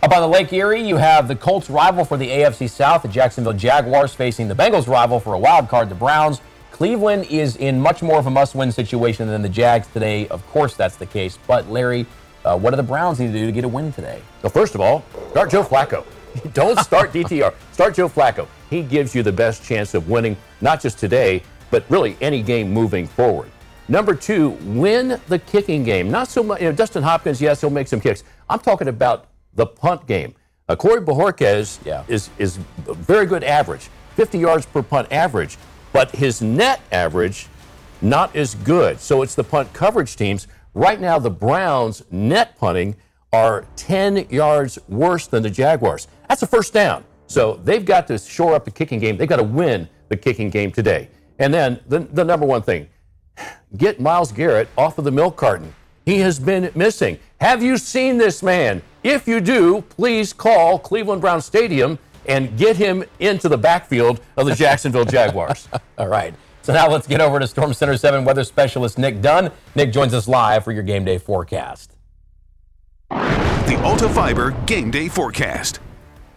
Up 0.02 0.12
on 0.12 0.22
the 0.22 0.28
Lake 0.28 0.52
Erie, 0.54 0.82
you 0.82 0.98
have 0.98 1.28
the 1.28 1.36
Colts 1.36 1.70
rival 1.70 2.06
for 2.06 2.18
the 2.18 2.28
AFC 2.28 2.70
South, 2.70 3.02
the 3.02 3.08
Jacksonville 3.08 3.54
Jaguars, 3.54 4.14
facing 4.14 4.48
the 4.48 4.54
Bengals 4.56 4.88
rival 4.88 5.20
for 5.20 5.34
a 5.34 5.40
wild 5.40 5.70
card, 5.70 5.90
the 5.90 5.96
Browns. 5.96 6.42
Cleveland 6.82 7.26
is 7.32 7.56
in 7.56 7.82
much 7.82 8.04
more 8.04 8.20
of 8.20 8.28
a 8.28 8.30
must 8.30 8.54
win 8.54 8.72
situation 8.72 9.28
than 9.28 9.42
the 9.42 9.50
Jags 9.50 9.88
today. 9.88 10.28
Of 10.28 10.46
course, 10.46 10.76
that's 10.76 10.96
the 10.96 11.08
case. 11.08 11.40
But, 11.48 11.68
Larry, 11.72 12.06
uh, 12.46 12.56
what 12.56 12.70
do 12.70 12.76
the 12.76 12.84
Browns 12.84 13.20
need 13.20 13.34
to 13.34 13.34
do 13.34 13.48
to 13.48 13.52
get 13.52 13.64
a 13.64 13.68
win 13.68 13.92
today? 13.92 14.22
Well, 14.44 14.52
first 14.52 14.76
of 14.76 14.82
all, 14.82 15.04
start 15.32 15.50
Joe 15.50 15.64
Flacco. 15.64 16.06
Don't 16.54 16.78
start 16.82 17.12
DTR. 17.12 17.52
Start 17.72 17.96
Joe 17.96 18.08
Flacco. 18.08 18.48
He 18.70 18.84
gives 18.84 19.16
you 19.16 19.24
the 19.24 19.32
best 19.32 19.64
chance 19.66 19.96
of 19.96 20.08
winning, 20.08 20.38
not 20.62 20.80
just 20.80 21.00
today, 21.00 21.42
but 21.72 21.84
really 21.90 22.16
any 22.22 22.44
game 22.44 22.72
moving 22.72 23.08
forward. 23.08 23.50
Number 23.88 24.14
two, 24.14 24.50
win 24.64 25.20
the 25.30 25.40
kicking 25.40 25.84
game. 25.84 26.12
Not 26.12 26.28
so 26.28 26.44
much, 26.44 26.62
you 26.62 26.68
know, 26.70 26.76
Dustin 26.76 27.02
Hopkins, 27.02 27.42
yes, 27.42 27.60
he'll 27.60 27.72
make 27.72 27.88
some 27.88 28.00
kicks. 28.00 28.24
I'm 28.52 28.60
talking 28.60 28.88
about 28.88 29.30
the 29.56 29.66
punt 29.66 30.06
game. 30.06 30.36
Uh, 30.70 30.76
Corey 30.76 31.02
Bojorquez 31.02 31.84
Yeah. 31.84 32.04
is, 32.08 32.30
is 32.38 32.58
very 32.86 33.26
good 33.26 33.44
average, 33.44 33.90
50 34.16 34.38
yards 34.38 34.68
per 34.68 34.84
punt 34.84 35.12
average, 35.12 35.58
but 35.98 36.12
his 36.12 36.44
net 36.44 36.80
average, 36.92 37.48
not 38.04 38.36
as 38.36 38.54
good. 38.54 39.00
So 39.00 39.24
it's 39.24 39.34
the 39.34 39.44
punt 39.44 39.74
coverage 39.74 40.16
teams. 40.16 40.46
Right 40.76 41.02
now, 41.02 41.18
the 41.18 41.32
Browns' 41.32 42.04
net 42.12 42.56
punting 42.56 42.96
are 43.34 43.66
10 43.78 44.28
yards 44.30 44.78
worse 44.88 45.26
than 45.26 45.42
the 45.42 45.50
Jaguars. 45.50 46.08
That's 46.30 46.44
a 46.44 46.46
first 46.46 46.72
down. 46.72 47.04
So 47.26 47.60
they've 47.64 47.84
got 47.84 48.06
to 48.10 48.20
shore 48.20 48.54
up 48.54 48.64
the 48.64 48.70
kicking 48.70 49.00
game. 49.00 49.18
They've 49.18 49.28
got 49.28 49.38
to 49.38 49.44
win 49.44 49.90
the 50.10 50.18
kicking 50.18 50.52
game 50.52 50.72
today. 50.72 51.10
And 51.40 51.52
then 51.52 51.80
the, 51.88 52.02
the 52.02 52.24
number 52.24 52.46
one 52.46 52.62
thing 52.62 52.88
get 53.76 54.00
Myles 54.00 54.32
Garrett 54.32 54.68
off 54.78 55.00
of 55.00 55.04
the 55.04 55.12
milk 55.12 55.36
carton. 55.36 55.74
He 56.06 56.20
has 56.20 56.38
been 56.38 56.72
missing. 56.76 57.18
Have 57.42 57.64
you 57.64 57.76
seen 57.76 58.20
this 58.20 58.44
man? 58.44 58.84
If 59.02 59.28
you 59.28 59.42
do, 59.42 59.82
please 59.90 60.32
call 60.32 60.78
Cleveland 60.78 61.22
Brown 61.22 61.42
Stadium 61.42 61.98
and 62.28 62.58
get 62.58 62.76
him 62.78 63.04
into 63.20 63.50
the 63.50 63.58
backfield 63.58 64.22
of 64.36 64.46
the 64.46 64.56
Jacksonville 64.56 65.06
Jaguars. 65.06 65.68
All 65.98 66.08
right. 66.08 66.34
So 66.62 66.74
now 66.74 66.90
let's 66.90 67.08
get 67.08 67.22
over 67.22 67.40
to 67.40 67.48
Storm 67.48 67.74
Center 67.74 67.96
7 67.96 68.26
weather 68.26 68.44
specialist 68.44 68.98
Nick 68.98 69.22
Dunn. 69.22 69.52
Nick 69.76 69.92
joins 69.94 70.14
us 70.14 70.28
live 70.28 70.64
for 70.64 70.72
your 70.72 70.84
game 70.84 71.06
day 71.06 71.18
forecast. 71.18 71.96
The 73.10 73.80
Alta 73.84 74.10
Fiber 74.10 74.52
Game 74.66 74.92
Day 74.92 75.08
Forecast. 75.08 75.80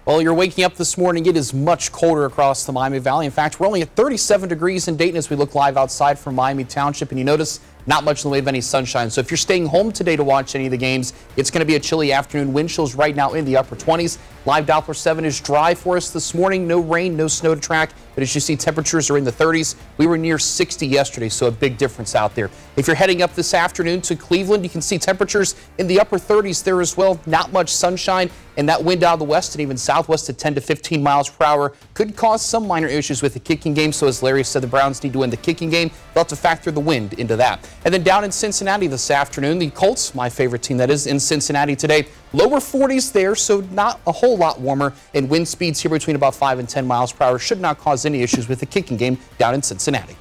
Well, 0.04 0.22
you're 0.22 0.34
waking 0.34 0.64
up 0.64 0.74
this 0.74 0.96
morning. 0.96 1.26
It 1.26 1.36
is 1.36 1.52
much 1.52 1.92
colder 1.92 2.24
across 2.24 2.64
the 2.64 2.72
Miami 2.72 2.98
Valley. 2.98 3.26
In 3.26 3.32
fact, 3.32 3.60
we're 3.60 3.66
only 3.66 3.82
at 3.82 3.94
37 3.94 4.48
degrees 4.48 4.88
in 4.88 4.96
Dayton 4.96 5.16
as 5.16 5.30
we 5.30 5.36
look 5.36 5.54
live 5.54 5.76
outside 5.76 6.18
from 6.18 6.34
Miami 6.34 6.64
Township. 6.64 7.10
And 7.10 7.18
you 7.18 7.24
notice 7.24 7.60
not 7.86 8.04
much 8.04 8.24
in 8.24 8.28
the 8.28 8.32
way 8.32 8.38
of 8.38 8.48
any 8.48 8.60
sunshine. 8.60 9.10
So 9.10 9.20
if 9.20 9.30
you're 9.30 9.38
staying 9.38 9.66
home 9.66 9.92
today 9.92 10.16
to 10.16 10.24
watch 10.24 10.54
any 10.54 10.66
of 10.66 10.70
the 10.70 10.76
games, 10.76 11.12
it's 11.36 11.50
going 11.50 11.60
to 11.60 11.66
be 11.66 11.76
a 11.76 11.80
chilly 11.80 12.12
afternoon. 12.12 12.52
Wind 12.52 12.68
chills 12.68 12.94
right 12.94 13.14
now 13.14 13.34
in 13.34 13.44
the 13.44 13.56
upper 13.56 13.76
20s. 13.76 14.18
Live 14.46 14.66
Doppler 14.66 14.96
7 14.96 15.24
is 15.24 15.40
dry 15.40 15.74
for 15.74 15.96
us 15.96 16.10
this 16.10 16.34
morning. 16.34 16.66
No 16.66 16.80
rain, 16.80 17.16
no 17.16 17.28
snow 17.28 17.54
to 17.54 17.60
track. 17.60 17.90
But 18.14 18.22
as 18.22 18.34
you 18.34 18.40
see, 18.40 18.56
temperatures 18.56 19.10
are 19.10 19.18
in 19.18 19.24
the 19.24 19.32
30s. 19.32 19.76
We 19.98 20.06
were 20.06 20.18
near 20.18 20.38
60 20.38 20.86
yesterday, 20.86 21.28
so 21.28 21.46
a 21.46 21.50
big 21.50 21.78
difference 21.78 22.14
out 22.14 22.34
there. 22.34 22.50
If 22.76 22.86
you're 22.86 22.96
heading 22.96 23.22
up 23.22 23.34
this 23.34 23.54
afternoon 23.54 24.00
to 24.02 24.16
Cleveland, 24.16 24.64
you 24.64 24.70
can 24.70 24.80
see 24.80 24.98
temperatures 24.98 25.54
in 25.78 25.86
the 25.86 26.00
upper 26.00 26.18
30s 26.18 26.64
there 26.64 26.80
as 26.80 26.96
well. 26.96 27.20
Not 27.26 27.52
much 27.52 27.74
sunshine, 27.74 28.30
and 28.60 28.68
that 28.68 28.84
wind 28.84 29.02
out 29.02 29.14
of 29.14 29.18
the 29.18 29.24
west 29.24 29.54
and 29.54 29.62
even 29.62 29.78
southwest 29.78 30.28
at 30.28 30.36
10 30.36 30.54
to 30.56 30.60
15 30.60 31.02
miles 31.02 31.30
per 31.30 31.46
hour 31.46 31.72
could 31.94 32.14
cause 32.14 32.44
some 32.44 32.66
minor 32.66 32.88
issues 32.88 33.22
with 33.22 33.32
the 33.32 33.40
kicking 33.40 33.72
game. 33.72 33.90
So 33.90 34.06
as 34.06 34.22
Larry 34.22 34.44
said, 34.44 34.62
the 34.62 34.66
Browns 34.66 35.02
need 35.02 35.14
to 35.14 35.20
win 35.20 35.30
the 35.30 35.38
kicking 35.38 35.70
game. 35.70 35.88
They'll 36.12 36.24
have 36.24 36.28
to 36.28 36.36
factor 36.36 36.70
the 36.70 36.78
wind 36.78 37.14
into 37.14 37.36
that. 37.36 37.66
And 37.86 37.94
then 37.94 38.02
down 38.02 38.22
in 38.22 38.30
Cincinnati 38.30 38.86
this 38.86 39.10
afternoon, 39.10 39.58
the 39.58 39.70
Colts, 39.70 40.14
my 40.14 40.28
favorite 40.28 40.62
team 40.62 40.76
that 40.76 40.90
is 40.90 41.06
in 41.06 41.18
Cincinnati 41.18 41.74
today, 41.74 42.08
lower 42.34 42.58
40s 42.58 43.10
there, 43.10 43.34
so 43.34 43.62
not 43.70 43.98
a 44.06 44.12
whole 44.12 44.36
lot 44.36 44.60
warmer. 44.60 44.92
And 45.14 45.30
wind 45.30 45.48
speeds 45.48 45.80
here 45.80 45.90
between 45.90 46.14
about 46.14 46.34
5 46.34 46.58
and 46.58 46.68
10 46.68 46.86
miles 46.86 47.12
per 47.12 47.24
hour 47.24 47.38
should 47.38 47.62
not 47.62 47.78
cause 47.78 48.04
any 48.04 48.20
issues 48.20 48.46
with 48.46 48.60
the 48.60 48.66
kicking 48.66 48.98
game 48.98 49.16
down 49.38 49.54
in 49.54 49.62
Cincinnati. 49.62 50.16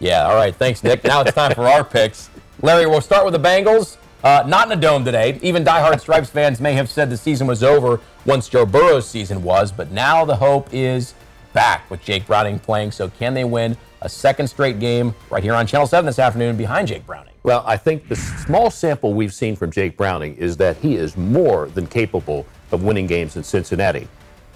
Yeah, 0.00 0.26
all 0.26 0.34
right. 0.34 0.54
Thanks, 0.54 0.84
Nick. 0.84 1.02
Now 1.02 1.22
it's 1.22 1.32
time 1.32 1.54
for 1.54 1.66
our 1.66 1.82
picks. 1.82 2.28
Larry, 2.60 2.84
we'll 2.84 3.00
start 3.00 3.24
with 3.24 3.32
the 3.32 3.40
Bengals. 3.40 3.96
Uh, 4.24 4.42
not 4.46 4.70
in 4.70 4.76
a 4.76 4.80
dome 4.80 5.04
today. 5.04 5.38
Even 5.42 5.64
diehard 5.64 6.00
Stripes 6.00 6.28
fans 6.28 6.60
may 6.60 6.72
have 6.72 6.90
said 6.90 7.08
the 7.08 7.16
season 7.16 7.46
was 7.46 7.62
over 7.62 8.00
once 8.26 8.48
Joe 8.48 8.66
Burrow's 8.66 9.08
season 9.08 9.42
was, 9.42 9.70
but 9.70 9.92
now 9.92 10.24
the 10.24 10.36
hope 10.36 10.68
is 10.72 11.14
back 11.52 11.88
with 11.90 12.02
Jake 12.02 12.26
Browning 12.26 12.58
playing. 12.58 12.90
So 12.90 13.08
can 13.08 13.34
they 13.34 13.44
win 13.44 13.76
a 14.02 14.08
second 14.08 14.48
straight 14.48 14.80
game 14.80 15.14
right 15.30 15.42
here 15.42 15.54
on 15.54 15.66
Channel 15.66 15.86
7 15.86 16.06
this 16.06 16.18
afternoon 16.18 16.56
behind 16.56 16.88
Jake 16.88 17.06
Browning? 17.06 17.34
Well, 17.44 17.62
I 17.66 17.76
think 17.76 18.08
the 18.08 18.16
small 18.16 18.70
sample 18.70 19.14
we've 19.14 19.32
seen 19.32 19.54
from 19.56 19.70
Jake 19.70 19.96
Browning 19.96 20.34
is 20.36 20.56
that 20.56 20.76
he 20.78 20.96
is 20.96 21.16
more 21.16 21.68
than 21.68 21.86
capable 21.86 22.44
of 22.72 22.82
winning 22.82 23.06
games 23.06 23.36
in 23.36 23.44
Cincinnati. 23.44 24.08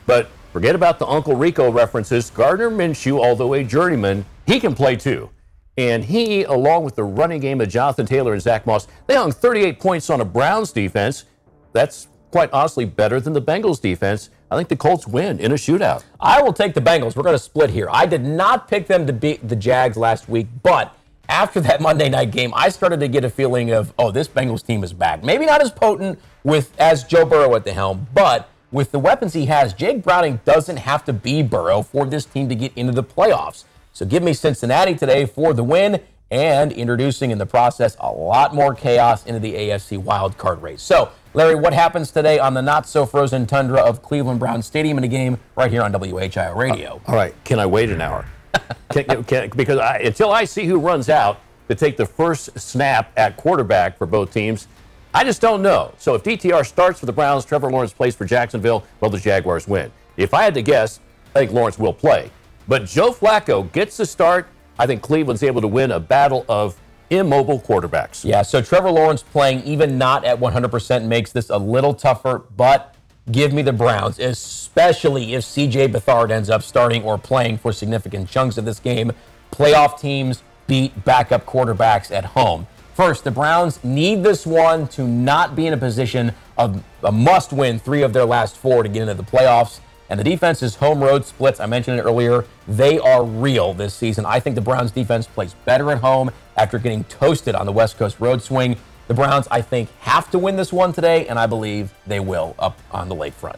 But 0.07 0.29
forget 0.53 0.75
about 0.75 0.99
the 0.99 1.07
Uncle 1.07 1.37
Rico 1.37 1.71
references. 1.71 2.31
Gardner 2.31 2.71
Minshew, 2.71 3.25
although 3.25 3.55
a 3.55 3.63
journeyman, 3.63 4.25
he 4.47 4.59
can 4.59 4.75
play 4.75 4.97
too. 4.97 5.31
And 5.77 6.05
he, 6.05 6.45
along 6.45 6.85
with 6.85 6.97
the 6.97 7.05
running 7.05 7.41
game 7.41 7.61
of 7.61 7.69
Jonathan 7.69 8.05
Taylor 8.05 8.33
and 8.33 8.43
Zack 8.43 8.67
Moss, 8.67 8.87
they 9.07 9.15
hung 9.15 9.33
38 9.33 9.81
points 9.81 10.11
on 10.11 10.21
a 10.21 10.25
Browns 10.25 10.71
defense. 10.73 11.25
That's 11.73 12.09
quite 12.31 12.53
honestly 12.53 12.85
better 12.85 13.21
than 13.21 13.33
the 13.33 13.41
Bengals 13.43 13.81
defense. 13.81 14.31
I 14.51 14.57
think 14.57 14.69
the 14.69 14.77
Colts 14.77 15.07
win 15.07 15.41
in 15.41 15.53
a 15.53 15.55
shootout. 15.55 16.05
I 16.21 16.43
will 16.43 16.53
take 16.53 16.75
the 16.75 16.81
Bengals. 16.81 17.17
We're 17.17 17.23
going 17.23 17.37
to 17.37 17.43
split 17.43 17.71
here. 17.71 17.89
I 17.91 18.05
did 18.05 18.23
not 18.23 18.69
pick 18.69 18.87
them 18.87 19.07
to 19.07 19.13
beat 19.13 19.49
the 19.49 19.57
Jags 19.57 19.97
last 19.97 20.29
week, 20.29 20.47
but 20.63 20.95
after 21.29 21.61
that 21.61 21.81
Monday 21.81 22.11
night 22.11 22.33
game, 22.33 22.53
I 22.55 22.69
started 22.69 23.01
to 23.01 23.09
get 23.09 23.25
a 23.25 23.31
feeling 23.31 23.71
of, 23.71 23.95
oh, 23.99 24.11
this 24.11 24.29
Bengals 24.29 24.67
team 24.67 24.85
is 24.85 24.93
back. 24.93 25.25
Maybe 25.25 25.47
not 25.47 25.63
as 25.63 25.71
potent 25.71 26.19
with 26.45 26.79
as 26.79 27.05
Joe 27.05 27.25
Burrow 27.25 27.55
at 27.55 27.65
the 27.65 27.73
helm, 27.73 28.09
but 28.13 28.51
with 28.71 28.93
the 28.93 28.99
weapons 28.99 29.33
he 29.33 29.47
has, 29.47 29.73
Jake 29.73 30.03
Browning 30.03 30.41
doesn't 30.45 30.79
have 30.79 31.05
to 31.05 31.13
be 31.13 31.43
Burrow 31.43 31.83
for 31.83 32.05
this 32.05 32.25
team 32.27 32.49
to 32.49 32.55
get 32.55 32.73
into 32.77 32.93
the 32.93 33.05
playoffs. 33.05 33.65
So 33.93 34.07
give 34.07 34.23
me 34.23 34.33
Cincinnati 34.33 34.95
today 34.95 35.27
for 35.27 35.53
the 35.53 35.63
win 35.63 36.01
and 36.31 36.73
introducing 36.73 37.31
in 37.31 37.37
the 37.37 37.45
process 37.45 37.95
a 38.01 38.11
lot 38.11 38.55
more 38.55 38.75
chaos 38.75 39.27
into 39.27 39.39
the 39.39 39.53
AFC 39.53 39.99
wild 39.99 40.39
card 40.39 40.63
race. 40.63 40.81
So, 40.81 41.11
Larry, 41.35 41.55
what 41.55 41.75
happens 41.75 42.11
today 42.11 42.39
on 42.39 42.55
the 42.55 42.63
not 42.63 42.89
so 42.89 43.05
frozen 43.05 43.47
tundra 43.47 43.81
of 43.81 44.03
Cleveland 44.03 44.41
Brown 44.41 44.63
Stadium 44.63 44.97
in 44.97 45.05
a 45.05 45.09
game 45.09 45.39
right 45.57 45.71
here 45.71 45.83
on 45.83 45.93
WHIO 45.93 46.57
Radio? 46.57 47.03
Uh, 47.07 47.11
all 47.11 47.15
right, 47.15 47.35
can 47.45 47.59
I 47.59 47.67
wait 47.67 47.91
an 47.91 48.01
hour? 48.01 48.25
can, 48.93 49.25
can, 49.25 49.51
because 49.51 49.79
I, 49.79 49.99
until 49.99 50.33
I 50.33 50.45
see 50.45 50.65
who 50.65 50.79
runs 50.79 51.11
out 51.11 51.41
to 51.69 51.75
take 51.75 51.99
the 51.99 52.07
first 52.07 52.59
snap 52.59 53.13
at 53.19 53.37
quarterback 53.37 53.99
for 53.99 54.07
both 54.07 54.33
teams, 54.33 54.69
I 55.13 55.25
just 55.25 55.43
don't 55.43 55.61
know. 55.61 55.93
So 55.99 56.15
if 56.15 56.23
DTR 56.23 56.65
starts 56.65 57.01
for 57.01 57.05
the 57.05 57.13
Browns, 57.13 57.45
Trevor 57.45 57.71
Lawrence 57.71 57.93
plays 57.93 58.17
for 58.17 58.25
Jacksonville, 58.25 58.85
well, 59.01 59.11
the 59.11 59.19
Jaguars 59.19 59.69
win. 59.69 59.93
If 60.17 60.33
I 60.33 60.45
had 60.45 60.55
to 60.55 60.63
guess, 60.63 61.01
I 61.35 61.41
think 61.41 61.53
Lawrence 61.53 61.79
will 61.79 61.93
play. 61.93 62.31
But 62.69 62.87
Joe 62.87 63.13
Flacco 63.13 63.71
gets 63.73 63.97
the 63.97 64.07
start. 64.07 64.49
I 64.79 64.87
think 64.87 65.03
Cleveland's 65.03 65.43
able 65.43 65.61
to 65.61 65.69
win 65.69 65.91
a 65.91 66.01
battle 66.01 66.45
of 66.49 66.81
immobile 67.11 67.61
quarterbacks. 67.61 68.25
Yeah, 68.25 68.43
so 68.43 68.63
Trevor 68.63 68.91
Lawrence 68.91 69.23
playing 69.23 69.63
even 69.65 69.99
not 69.99 70.25
at 70.25 70.41
100% 70.41 71.05
makes 71.05 71.33
this 71.33 71.51
a 71.51 71.59
little 71.59 71.95
tougher, 71.95 72.45
but 72.57 72.95
give 73.31 73.53
me 73.53 73.63
the 73.63 73.73
Browns, 73.73 74.19
especially 74.19 75.35
if 75.35 75.45
CJ 75.45 75.93
Beathard 75.93 76.31
ends 76.31 76.51
up 76.51 76.63
starting 76.63 77.03
or 77.05 77.19
playing 77.19 77.59
for 77.59 77.73
significant 77.73 78.29
chunks 78.29 78.57
of 78.57 78.65
this 78.65 78.81
game. 78.81 79.13
Playoff 79.53 80.01
teams 80.01 80.43
beat 80.67 81.05
backup 81.05 81.45
quarterbacks 81.45 82.11
at 82.11 82.25
home. 82.25 82.67
First, 82.95 83.25
the 83.25 83.31
Browns 83.31 83.83
need 83.85 84.23
this 84.23 84.47
one 84.47 84.87
to 84.89 85.07
not 85.07 85.57
be 85.57 85.67
in 85.67 85.73
a 85.73 85.79
position 85.79 86.33
of 86.59 86.83
a 87.03 87.13
must 87.13 87.53
win 87.53 87.79
three 87.79 88.03
of 88.03 88.13
their 88.13 88.25
last 88.25 88.57
four 88.57 88.83
to 88.83 88.89
get 88.89 89.03
into 89.03 89.15
the 89.15 89.23
playoffs. 89.23 89.81
And 90.13 90.19
the 90.19 90.25
defense's 90.25 90.75
home 90.75 91.03
road 91.03 91.25
splits, 91.25 91.59
I 91.59 91.65
mentioned 91.65 91.99
it 91.99 92.03
earlier, 92.03 92.45
they 92.69 92.99
are 92.99 93.25
real 93.25 93.73
this 93.73 93.95
season. 93.95 94.27
I 94.27 94.41
think 94.41 94.57
the 94.57 94.61
Browns 94.61 94.91
defense 94.91 95.27
plays 95.27 95.55
better 95.65 95.91
at 95.91 96.03
home 96.03 96.31
after 96.59 96.79
getting 96.79 97.05
toasted 97.05 97.55
on 97.55 97.65
the 97.65 97.73
West 97.73 97.97
Coast 97.97 98.21
road 98.21 98.43
swing. 98.43 98.77
The 99.09 99.15
Browns, 99.15 99.49
I 99.51 99.63
think, 99.63 99.89
have 100.01 100.31
to 100.33 100.39
win 100.39 100.57
this 100.57 100.71
one 100.71 100.93
today, 100.93 101.27
and 101.29 101.39
I 101.39 101.47
believe 101.47 101.95
they 102.07 102.21
will 102.21 102.55
up 102.59 102.79
on 102.91 103.09
the 103.09 103.15
lakefront. 103.15 103.57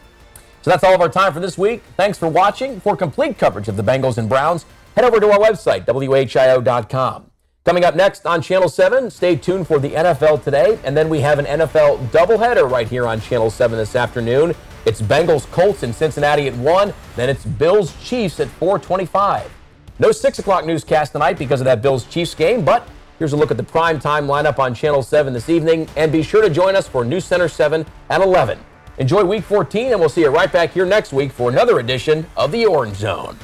So 0.62 0.70
that's 0.70 0.84
all 0.84 0.94
of 0.94 1.00
our 1.00 1.08
time 1.08 1.32
for 1.32 1.40
this 1.40 1.58
week. 1.58 1.82
Thanks 1.96 2.18
for 2.18 2.28
watching. 2.28 2.78
For 2.78 2.96
complete 2.96 3.36
coverage 3.36 3.66
of 3.66 3.76
the 3.76 3.82
Bengals 3.82 4.16
and 4.16 4.28
Browns, 4.28 4.64
head 4.94 5.04
over 5.04 5.18
to 5.18 5.32
our 5.32 5.40
website, 5.40 5.86
WHIO.com. 5.86 7.32
Coming 7.64 7.84
up 7.84 7.96
next 7.96 8.26
on 8.26 8.40
Channel 8.40 8.68
7, 8.68 9.10
stay 9.10 9.34
tuned 9.34 9.66
for 9.66 9.80
the 9.80 9.90
NFL 9.90 10.44
today, 10.44 10.78
and 10.84 10.96
then 10.96 11.08
we 11.08 11.18
have 11.18 11.40
an 11.40 11.46
NFL 11.46 12.10
doubleheader 12.10 12.70
right 12.70 12.86
here 12.86 13.08
on 13.08 13.20
Channel 13.20 13.50
7 13.50 13.76
this 13.76 13.96
afternoon. 13.96 14.54
It's 14.86 15.00
Bengals 15.00 15.50
Colts 15.50 15.82
in 15.82 15.94
Cincinnati 15.94 16.46
at 16.46 16.54
1. 16.56 16.92
Then 17.16 17.30
it's 17.30 17.44
Bills 17.44 17.94
Chiefs 18.04 18.38
at 18.38 18.48
425. 18.48 19.50
No 19.98 20.12
6 20.12 20.38
o'clock 20.38 20.66
newscast 20.66 21.12
tonight 21.12 21.38
because 21.38 21.60
of 21.60 21.64
that 21.64 21.80
Bills 21.80 22.04
Chiefs 22.04 22.34
game, 22.34 22.64
but 22.64 22.86
here's 23.18 23.32
a 23.32 23.36
look 23.36 23.50
at 23.50 23.56
the 23.56 23.62
prime 23.62 23.98
time 23.98 24.26
lineup 24.26 24.58
on 24.58 24.74
Channel 24.74 25.02
7 25.02 25.32
this 25.32 25.48
evening. 25.48 25.88
And 25.96 26.12
be 26.12 26.22
sure 26.22 26.42
to 26.42 26.50
join 26.50 26.76
us 26.76 26.86
for 26.86 27.02
News 27.04 27.24
Center 27.24 27.48
7 27.48 27.86
at 28.10 28.20
11. 28.20 28.58
Enjoy 28.98 29.24
week 29.24 29.44
14, 29.44 29.92
and 29.92 30.00
we'll 30.00 30.10
see 30.10 30.20
you 30.20 30.28
right 30.28 30.52
back 30.52 30.72
here 30.72 30.84
next 30.84 31.12
week 31.12 31.32
for 31.32 31.48
another 31.48 31.78
edition 31.78 32.26
of 32.36 32.52
the 32.52 32.66
Orange 32.66 32.96
Zone. 32.96 33.38